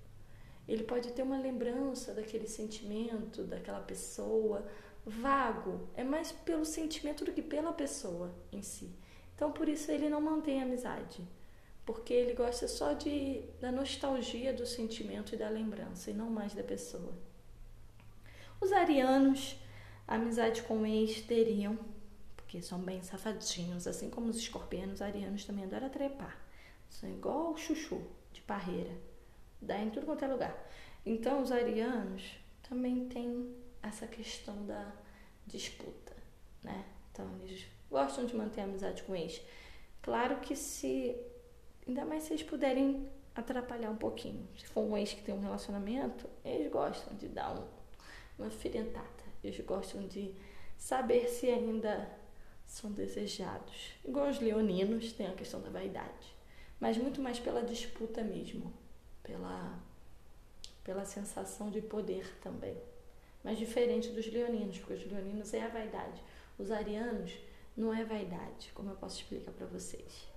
Ele 0.70 0.84
pode 0.84 1.12
ter 1.12 1.24
uma 1.24 1.40
lembrança 1.40 2.14
daquele 2.14 2.48
sentimento, 2.48 3.44
daquela 3.44 3.82
pessoa, 3.82 4.66
vago. 5.06 5.90
É 5.98 6.06
mais 6.06 6.32
pelo 6.32 6.64
sentimento 6.64 7.26
do 7.26 7.34
que 7.34 7.42
pela 7.42 7.74
pessoa 7.74 8.34
em 8.50 8.62
si. 8.62 8.90
Então, 9.36 9.52
por 9.52 9.68
isso 9.68 9.92
ele 9.92 10.08
não 10.08 10.22
mantém 10.22 10.62
amizade, 10.62 11.28
porque 11.92 12.14
ele 12.14 12.34
gosta 12.34 12.68
só 12.70 12.94
de 12.94 13.42
da 13.60 13.70
nostalgia 13.72 14.54
do 14.54 14.66
sentimento 14.66 15.36
e 15.36 15.38
da 15.38 15.50
lembrança 15.50 16.10
e 16.10 16.14
não 16.14 16.30
mais 16.30 16.54
da 16.54 16.64
pessoa. 16.64 17.14
Os 18.62 18.72
arianos, 18.72 19.58
amizade 20.08 20.62
com 20.64 20.86
ex 20.86 21.22
teriam, 21.22 21.78
porque 22.38 22.62
são 22.62 22.80
bem 22.80 23.02
safadinhos, 23.02 23.88
assim 23.88 24.10
como 24.10 24.30
os 24.30 24.38
escorpianos, 24.38 24.96
os 24.96 25.02
arianos 25.02 25.44
também 25.44 25.66
adoram 25.66 25.90
trepar. 25.90 26.40
São 26.90 27.10
igual 27.10 27.52
o 27.52 27.58
chuchu 27.58 28.02
de 28.32 28.42
parreira, 28.42 28.92
dá 29.62 29.78
em 29.78 29.90
tudo 29.90 30.06
quanto 30.06 30.24
é 30.24 30.28
lugar. 30.28 30.70
Então, 31.06 31.42
os 31.42 31.52
arianos 31.52 32.38
também 32.70 33.08
têm 33.10 33.54
essa 33.84 34.08
questão 34.08 34.66
da 34.66 34.94
disputa, 35.46 36.16
né? 36.64 36.86
Então, 37.12 37.28
eles 37.42 37.66
gostam 37.90 38.26
de 38.26 38.36
manter 38.36 38.62
amizade 38.62 39.04
com 39.04 39.14
eles. 39.16 39.42
Claro 40.02 40.40
que 40.40 40.56
se. 40.56 41.16
Ainda 41.88 42.06
mais 42.06 42.24
se 42.24 42.34
eles 42.34 42.44
puderem 42.44 43.10
atrapalhar 43.36 43.90
um 43.90 43.96
pouquinho. 43.96 44.48
Se 44.58 44.68
for 44.68 44.82
um 44.82 44.98
ex 44.98 45.14
que 45.14 45.24
tem 45.24 45.34
um 45.34 45.40
relacionamento, 45.40 46.30
eles 46.44 46.72
gostam 46.72 47.16
de 47.16 47.28
dar 47.28 47.58
um, 47.58 47.68
uma 48.38 48.50
firentada. 48.50 49.08
Eles 49.44 49.60
gostam 49.66 50.08
de 50.08 50.36
saber 50.78 51.28
se 51.28 51.50
ainda 51.50 52.10
são 52.66 52.92
desejados. 52.92 53.94
Igual 54.06 54.30
os 54.30 54.40
leoninos, 54.40 55.14
tem 55.14 55.28
a 55.28 55.34
questão 55.34 55.62
da 55.62 55.70
vaidade. 55.70 56.36
Mas 56.80 56.98
muito 56.98 57.22
mais 57.22 57.40
pela 57.40 57.64
disputa 57.64 58.24
mesmo. 58.24 58.74
Pela, 59.24 59.80
pela 60.84 61.06
sensação 61.06 61.70
de 61.70 61.82
poder 61.82 62.38
também. 62.42 62.78
Mas 63.44 63.58
diferente 63.58 64.10
dos 64.10 64.28
leoninos, 64.32 64.78
porque 64.78 64.94
os 64.94 65.06
leoninos 65.06 65.54
é 65.54 65.64
a 65.64 65.70
vaidade. 65.70 66.22
Os 66.58 66.72
arianos 66.72 67.38
não 67.76 67.94
é 67.94 68.04
vaidade, 68.04 68.72
como 68.74 68.92
eu 68.92 68.96
posso 68.96 69.18
explicar 69.20 69.52
para 69.52 69.66
vocês. 69.66 70.31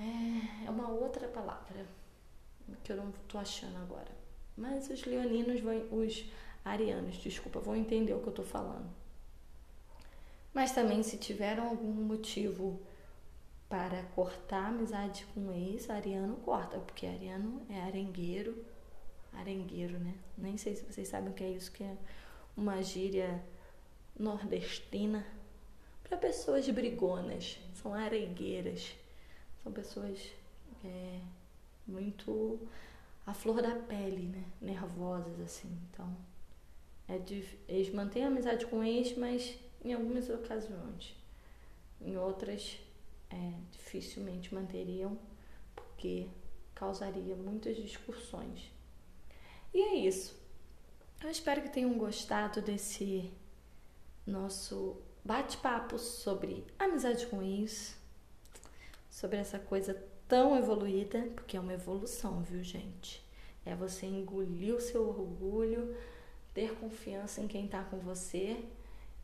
É, 0.00 0.66
é 0.66 0.70
uma 0.70 0.88
outra 0.88 1.28
palavra 1.28 1.86
que 2.82 2.92
eu 2.92 2.96
não 2.96 3.10
estou 3.10 3.40
achando 3.40 3.76
agora. 3.76 4.10
Mas 4.56 4.88
os 4.88 5.04
leoninos 5.04 5.60
vão, 5.60 5.76
os 5.92 6.24
arianos, 6.64 7.16
desculpa, 7.16 7.60
vão 7.60 7.76
entender 7.76 8.14
o 8.14 8.20
que 8.20 8.26
eu 8.26 8.30
estou 8.30 8.44
falando. 8.44 8.88
Mas 10.52 10.72
também 10.72 11.02
se 11.02 11.16
tiveram 11.16 11.68
algum 11.68 11.92
motivo 11.92 12.80
para 13.68 14.02
cortar 14.14 14.66
amizade 14.66 15.24
com 15.32 15.48
o 15.48 15.52
ex, 15.52 15.88
ariano 15.88 16.36
corta, 16.38 16.78
porque 16.78 17.06
ariano 17.06 17.62
é 17.68 17.80
arengueiro, 17.82 18.64
arengueiro, 19.32 19.98
né? 19.98 20.14
Nem 20.36 20.56
sei 20.56 20.74
se 20.74 20.84
vocês 20.84 21.06
sabem 21.06 21.30
o 21.30 21.34
que 21.34 21.44
é 21.44 21.50
isso, 21.50 21.70
que 21.70 21.84
é 21.84 21.96
uma 22.56 22.82
gíria 22.82 23.40
nordestina 24.18 25.24
para 26.02 26.18
pessoas 26.18 26.68
brigonas, 26.68 27.60
são 27.74 27.94
arengueiras, 27.94 28.92
são 29.62 29.72
pessoas 29.72 30.32
é, 30.84 31.20
muito 31.86 32.60
a 33.26 33.34
flor 33.34 33.60
da 33.62 33.74
pele, 33.74 34.28
né? 34.28 34.44
Nervosas 34.60 35.38
assim. 35.40 35.70
Então, 35.90 36.16
é 37.08 37.20
eles 37.68 37.92
mantêm 37.92 38.24
amizade 38.24 38.66
com 38.66 38.82
eles, 38.82 39.16
mas 39.16 39.58
em 39.84 39.92
algumas 39.92 40.28
ocasiões, 40.28 41.14
em 42.00 42.16
outras 42.16 42.78
é, 43.30 43.52
dificilmente 43.72 44.54
manteriam, 44.54 45.18
porque 45.74 46.28
causaria 46.74 47.36
muitas 47.36 47.76
discussões. 47.76 48.70
E 49.72 49.80
é 49.80 49.94
isso. 49.94 50.38
Eu 51.22 51.30
espero 51.30 51.62
que 51.62 51.68
tenham 51.68 51.96
gostado 51.98 52.62
desse 52.62 53.30
nosso 54.26 54.96
bate-papo 55.24 55.98
sobre 55.98 56.64
amizade 56.78 57.26
com 57.26 57.42
ex, 57.42 57.96
sobre 59.10 59.36
essa 59.36 59.58
coisa 59.58 59.94
tão 60.28 60.56
evoluída, 60.56 61.28
porque 61.34 61.56
é 61.56 61.60
uma 61.60 61.72
evolução, 61.72 62.40
viu, 62.40 62.62
gente? 62.62 63.22
É 63.66 63.74
você 63.74 64.06
engolir 64.06 64.74
o 64.74 64.80
seu 64.80 65.08
orgulho, 65.08 65.94
ter 66.54 66.74
confiança 66.76 67.40
em 67.40 67.48
quem 67.48 67.66
tá 67.66 67.82
com 67.82 67.98
você 67.98 68.64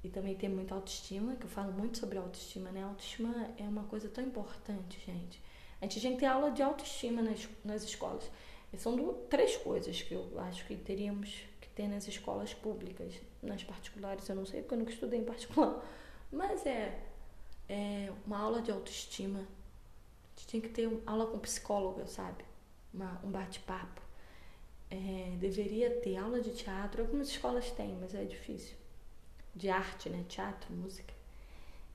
e 0.03 0.09
também 0.09 0.35
ter 0.35 0.49
muita 0.49 0.75
autoestima, 0.75 1.37
que 1.37 1.45
eu 1.45 1.49
falo 1.49 1.73
muito 1.73 1.99
sobre 1.99 2.19
autoestima, 2.19 2.71
né? 2.71 2.83
Autoestima 2.83 3.51
é 3.57 3.63
uma 3.63 3.85
coisa 3.85 4.09
tão 4.09 4.25
importante, 4.25 5.01
gente. 5.07 5.41
A 5.81 5.85
gente 5.85 6.01
tinha 6.01 6.13
que 6.13 6.19
ter 6.19 6.27
aula 6.27 6.51
de 6.51 6.63
autoestima 6.63 7.23
nas, 7.23 7.49
nas 7.65 7.85
escolas. 7.85 8.31
E 8.73 8.77
são 8.77 8.97
do, 8.97 9.13
três 9.31 9.57
coisas 9.57 10.03
que 10.03 10.15
eu 10.15 10.39
acho 10.41 10.67
que 10.67 10.77
teríamos 10.77 11.45
ter 11.77 11.87
nas 11.87 12.09
escolas 12.09 12.55
públicas. 12.55 13.13
Nas 13.43 13.63
particulares 13.63 14.27
eu 14.29 14.35
não 14.35 14.47
sei, 14.47 14.63
porque 14.63 14.75
eu 14.75 14.79
nunca 14.79 14.93
estudei 14.93 15.21
em 15.21 15.25
particular. 15.25 15.85
Mas 16.33 16.65
é, 16.67 16.99
é 17.69 18.11
uma 18.27 18.39
aula 18.39 18.63
de 18.63 18.73
autoestima. 18.73 19.47
Gente 20.37 20.47
tinha 20.47 20.63
que 20.63 20.69
ter 20.69 21.03
aula 21.07 21.27
com 21.27 21.39
psicóloga, 21.39 22.07
sabe? 22.07 22.45
Uma, 22.93 23.21
um 23.25 23.31
bate-papo. 23.31 24.03
É, 24.91 25.35
deveria 25.39 25.91
ter 26.01 26.17
aula 26.17 26.41
de 26.41 26.51
teatro. 26.51 27.03
Algumas 27.03 27.29
escolas 27.29 27.71
têm, 27.71 27.97
mas 27.99 28.15
é 28.15 28.25
difícil. 28.25 28.77
De 29.55 29.71
arte, 29.71 30.11
né? 30.11 30.25
Teatro, 30.29 30.73
música. 30.75 31.15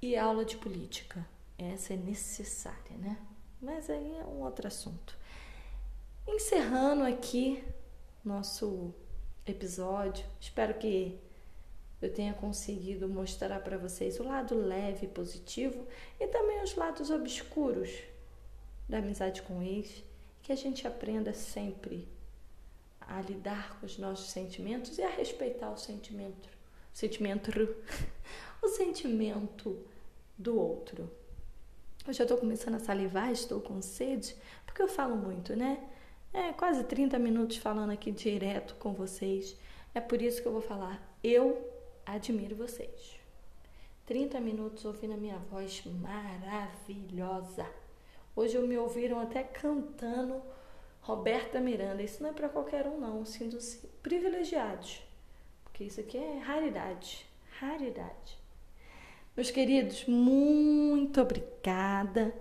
E 0.02 0.18
aula 0.18 0.44
de 0.44 0.58
política. 0.58 1.26
Essa 1.58 1.94
é 1.94 1.98
necessária, 1.98 2.98
né? 2.98 3.18
Mas 3.62 3.90
aí 3.90 4.18
é 4.18 4.24
um 4.24 4.42
outro 4.42 4.68
assunto. 4.68 5.16
Encerrando 6.28 7.04
aqui 7.04 7.64
nosso 8.26 8.92
episódio. 9.46 10.26
Espero 10.40 10.74
que 10.74 11.20
eu 12.02 12.12
tenha 12.12 12.34
conseguido 12.34 13.08
mostrar 13.08 13.60
para 13.60 13.78
vocês 13.78 14.20
o 14.20 14.24
lado 14.24 14.56
leve 14.56 15.06
e 15.06 15.10
positivo 15.10 15.86
e 16.20 16.26
também 16.28 16.64
os 16.64 16.76
lados 16.76 17.12
obscuros 17.12 17.92
da 18.92 18.98
amizade 18.98 19.42
com 19.42 19.64
eles, 19.64 20.04
que 20.44 20.52
a 20.52 20.56
gente 20.56 20.86
aprenda 20.86 21.34
sempre 21.34 22.08
a 23.00 23.22
lidar 23.22 23.80
com 23.80 23.86
os 23.86 23.98
nossos 23.98 24.30
sentimentos 24.30 24.98
e 24.98 25.02
a 25.02 25.10
respeitar 25.10 25.72
o 25.72 25.78
sentimento, 25.78 26.50
o 26.94 26.98
sentimento, 26.98 27.52
o 28.62 28.68
sentimento 28.68 29.80
do 30.38 30.60
outro. 30.60 31.10
Eu 32.06 32.12
estou 32.12 32.38
começando 32.38 32.76
a 32.76 32.80
salivar, 32.80 33.32
estou 33.32 33.62
com 33.62 33.82
sede, 33.82 34.36
porque 34.66 34.82
eu 34.82 34.88
falo 34.88 35.16
muito, 35.16 35.56
né? 35.56 35.88
É, 36.34 36.52
quase 36.52 36.84
30 36.84 37.18
minutos 37.18 37.58
falando 37.58 37.92
aqui 37.92 38.12
direto 38.12 38.76
com 38.76 38.94
vocês. 38.94 39.56
É 39.94 40.02
por 40.02 40.22
isso 40.22 40.42
que 40.42 40.48
eu 40.48 40.52
vou 40.52 40.62
falar. 40.62 41.02
Eu 41.24 41.70
admiro 42.06 42.56
vocês. 42.56 43.20
30 44.06 44.40
minutos 44.42 44.84
ouvindo 44.84 45.14
a 45.14 45.18
minha 45.18 45.38
voz 45.38 45.84
maravilhosa. 45.86 47.66
Hoje 48.36 48.56
eu 48.56 48.68
me 48.68 48.78
ouviram 48.78 49.20
até 49.20 49.44
cantando 49.44 50.42
Roberta 51.02 51.60
Miranda. 51.60 52.02
Isso 52.02 52.22
não 52.22 52.30
é 52.30 52.34
para 52.34 52.50
qualquer 52.50 52.88
um, 52.88 53.00
não. 53.00 53.26
Sinto-se 53.26 53.88
privilegiados. 54.02 55.02
Porque 55.64 55.84
isso 55.84 56.00
aqui 56.00 56.18
é 56.18 56.40
raridade. 56.40 57.26
Raridade. 57.60 58.40
Meus 59.36 59.52
queridos, 59.52 60.06
muito 60.06 61.22
obrigada. 61.22 62.34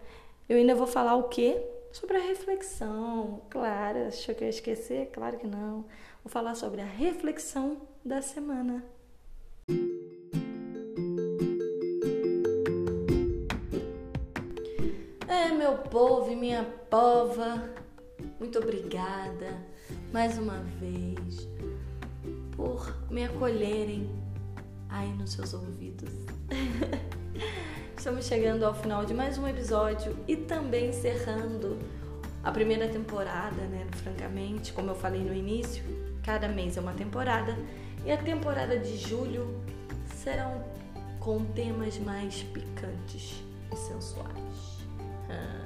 Eu 0.48 0.56
ainda 0.56 0.74
vou 0.74 0.86
falar 0.86 1.16
o 1.16 1.28
quê? 1.28 1.62
sobre 1.92 2.16
a 2.16 2.20
reflexão. 2.20 3.42
Claro, 3.50 4.06
achou 4.06 4.34
que 4.34 4.42
eu 4.42 4.46
ia 4.46 4.50
esquecer? 4.50 5.10
Claro 5.12 5.38
que 5.38 5.46
não. 5.46 5.84
Vou 6.22 6.30
falar 6.30 6.54
sobre 6.54 6.80
a 6.80 6.84
reflexão 6.84 7.80
da 8.04 8.22
semana. 8.22 8.84
Meu 15.60 15.76
povo 15.76 16.32
e 16.32 16.34
minha 16.34 16.64
pova, 16.88 17.62
muito 18.38 18.58
obrigada 18.58 19.62
mais 20.10 20.38
uma 20.38 20.56
vez 20.80 21.46
por 22.56 22.96
me 23.10 23.24
acolherem 23.24 24.08
aí 24.88 25.12
nos 25.12 25.32
seus 25.32 25.52
ouvidos. 25.52 26.08
Estamos 27.94 28.24
chegando 28.24 28.64
ao 28.64 28.72
final 28.72 29.04
de 29.04 29.12
mais 29.12 29.36
um 29.36 29.46
episódio 29.46 30.16
e 30.26 30.34
também 30.34 30.88
encerrando 30.88 31.78
A 32.42 32.50
primeira 32.50 32.88
temporada, 32.88 33.60
né, 33.66 33.86
francamente, 34.02 34.72
como 34.72 34.92
eu 34.92 34.94
falei 34.94 35.20
no 35.22 35.34
início, 35.34 35.84
cada 36.24 36.48
mês 36.48 36.78
é 36.78 36.80
uma 36.80 36.94
temporada 36.94 37.54
e 38.06 38.10
a 38.10 38.16
temporada 38.16 38.78
de 38.78 38.96
julho 38.96 39.60
serão 40.06 40.64
com 41.18 41.44
temas 41.44 41.98
mais 41.98 42.42
picantes 42.44 43.44
e 43.70 43.76
sensuais. 43.76 44.69
Ah, 45.30 45.60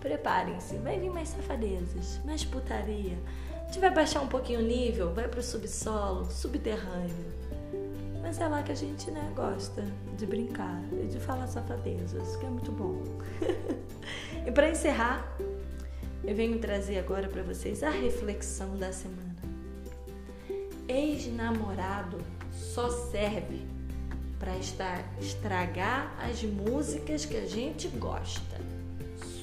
Preparem-se, 0.00 0.76
vai 0.78 0.98
vir 0.98 1.10
mais 1.10 1.30
safadezas, 1.30 2.20
mais 2.24 2.44
putaria. 2.44 3.18
A 3.52 3.66
gente 3.66 3.80
vai 3.80 3.92
baixar 3.92 4.20
um 4.20 4.28
pouquinho 4.28 4.60
o 4.60 4.62
nível, 4.62 5.12
vai 5.12 5.26
pro 5.26 5.42
subsolo, 5.42 6.30
subterrâneo. 6.30 7.26
Mas 8.22 8.40
é 8.40 8.46
lá 8.46 8.62
que 8.62 8.72
a 8.72 8.74
gente 8.74 9.10
né, 9.10 9.32
gosta 9.34 9.84
de 10.16 10.24
brincar 10.24 10.80
e 10.92 11.06
de 11.06 11.18
falar 11.18 11.46
safadezas, 11.48 12.36
que 12.36 12.46
é 12.46 12.48
muito 12.48 12.70
bom. 12.70 13.02
e 14.46 14.50
para 14.52 14.70
encerrar, 14.70 15.36
eu 16.24 16.34
venho 16.34 16.58
trazer 16.58 16.98
agora 16.98 17.28
para 17.28 17.42
vocês 17.42 17.82
a 17.82 17.90
reflexão 17.90 18.76
da 18.76 18.92
semana. 18.92 19.36
Ex-namorado 20.86 22.18
só 22.52 22.88
serve 22.90 23.66
para 24.38 24.56
estragar 25.20 26.16
as 26.24 26.42
músicas 26.42 27.24
que 27.24 27.36
a 27.36 27.46
gente 27.46 27.88
gosta. 27.88 28.77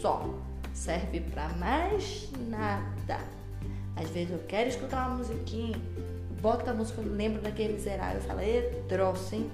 Só 0.01 0.33
serve 0.73 1.21
para 1.21 1.49
mais 1.53 2.29
nada. 2.49 3.19
Às 3.95 4.09
vezes 4.09 4.31
eu 4.31 4.39
quero 4.47 4.69
escutar 4.69 5.07
uma 5.07 5.17
musiquinha, 5.17 5.79
boto 6.41 6.69
a 6.69 6.73
música, 6.73 7.01
eu 7.01 7.11
lembro 7.11 7.41
daquele 7.41 7.73
miserável, 7.73 8.17
eu 8.17 8.27
falo, 8.27 8.41
e 8.41 8.61
troço, 8.87 9.35
hein? 9.35 9.49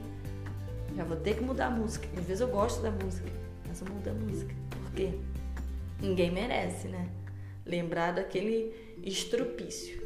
Já 0.95 1.03
vou 1.03 1.15
ter 1.17 1.35
que 1.35 1.43
mudar 1.43 1.67
a 1.67 1.69
música. 1.69 2.07
Às 2.17 2.25
vezes 2.25 2.41
eu 2.41 2.47
gosto 2.47 2.81
da 2.81 2.91
música, 2.91 3.29
mas 3.67 3.79
eu 3.81 3.87
mudo 3.87 4.09
a 4.09 4.13
música. 4.13 4.53
Por 4.69 4.91
quê? 4.93 5.13
Ninguém 6.01 6.31
merece, 6.31 6.87
né? 6.87 7.07
Lembrar 7.65 8.13
daquele 8.13 8.73
estrupício. 9.03 10.01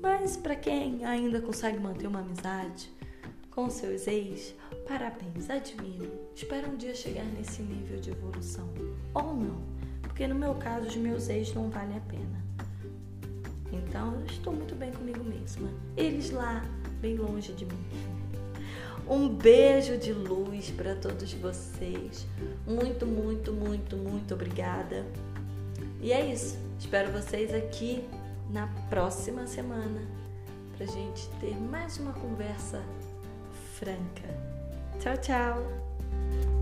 Mas 0.00 0.36
para 0.36 0.54
quem 0.54 1.04
ainda 1.04 1.40
consegue 1.40 1.78
manter 1.78 2.06
uma 2.06 2.20
amizade 2.20 2.88
com 3.50 3.68
seus 3.68 4.06
ex, 4.06 4.54
parabéns, 4.86 5.50
admiro. 5.50 6.12
Espero 6.34 6.70
um 6.70 6.76
dia 6.76 6.94
chegar 6.94 7.24
nesse 7.24 7.60
nível 7.60 8.00
de 8.00 8.10
evolução. 8.12 8.72
Ou 9.14 9.34
não, 9.34 9.58
porque 10.02 10.26
no 10.26 10.34
meu 10.34 10.54
caso 10.54 10.86
os 10.86 10.96
meus 10.96 11.28
ex 11.28 11.52
não 11.54 11.70
valem 11.70 11.96
a 11.96 12.00
pena. 12.00 12.38
Então 13.72 14.14
eu 14.14 14.26
estou 14.26 14.52
muito 14.52 14.74
bem 14.74 14.90
comigo 14.92 15.22
mesma. 15.24 15.68
Eles 15.96 16.30
lá, 16.30 16.64
bem 17.00 17.16
longe 17.16 17.52
de 17.52 17.64
mim. 17.64 17.84
Um 19.10 19.26
beijo 19.26 19.96
de 19.96 20.12
luz 20.12 20.70
para 20.70 20.94
todos 20.94 21.32
vocês. 21.32 22.26
Muito, 22.66 23.06
muito, 23.06 23.54
muito, 23.54 23.96
muito 23.96 24.34
obrigada. 24.34 25.06
E 26.02 26.12
é 26.12 26.30
isso. 26.30 26.58
Espero 26.78 27.10
vocês 27.10 27.54
aqui 27.54 28.04
na 28.50 28.66
próxima 28.90 29.46
semana 29.46 30.02
para 30.76 30.86
gente 30.86 31.28
ter 31.40 31.56
mais 31.56 31.98
uma 31.98 32.12
conversa 32.12 32.82
franca. 33.74 34.28
Tchau, 35.00 35.16
tchau! 35.16 36.57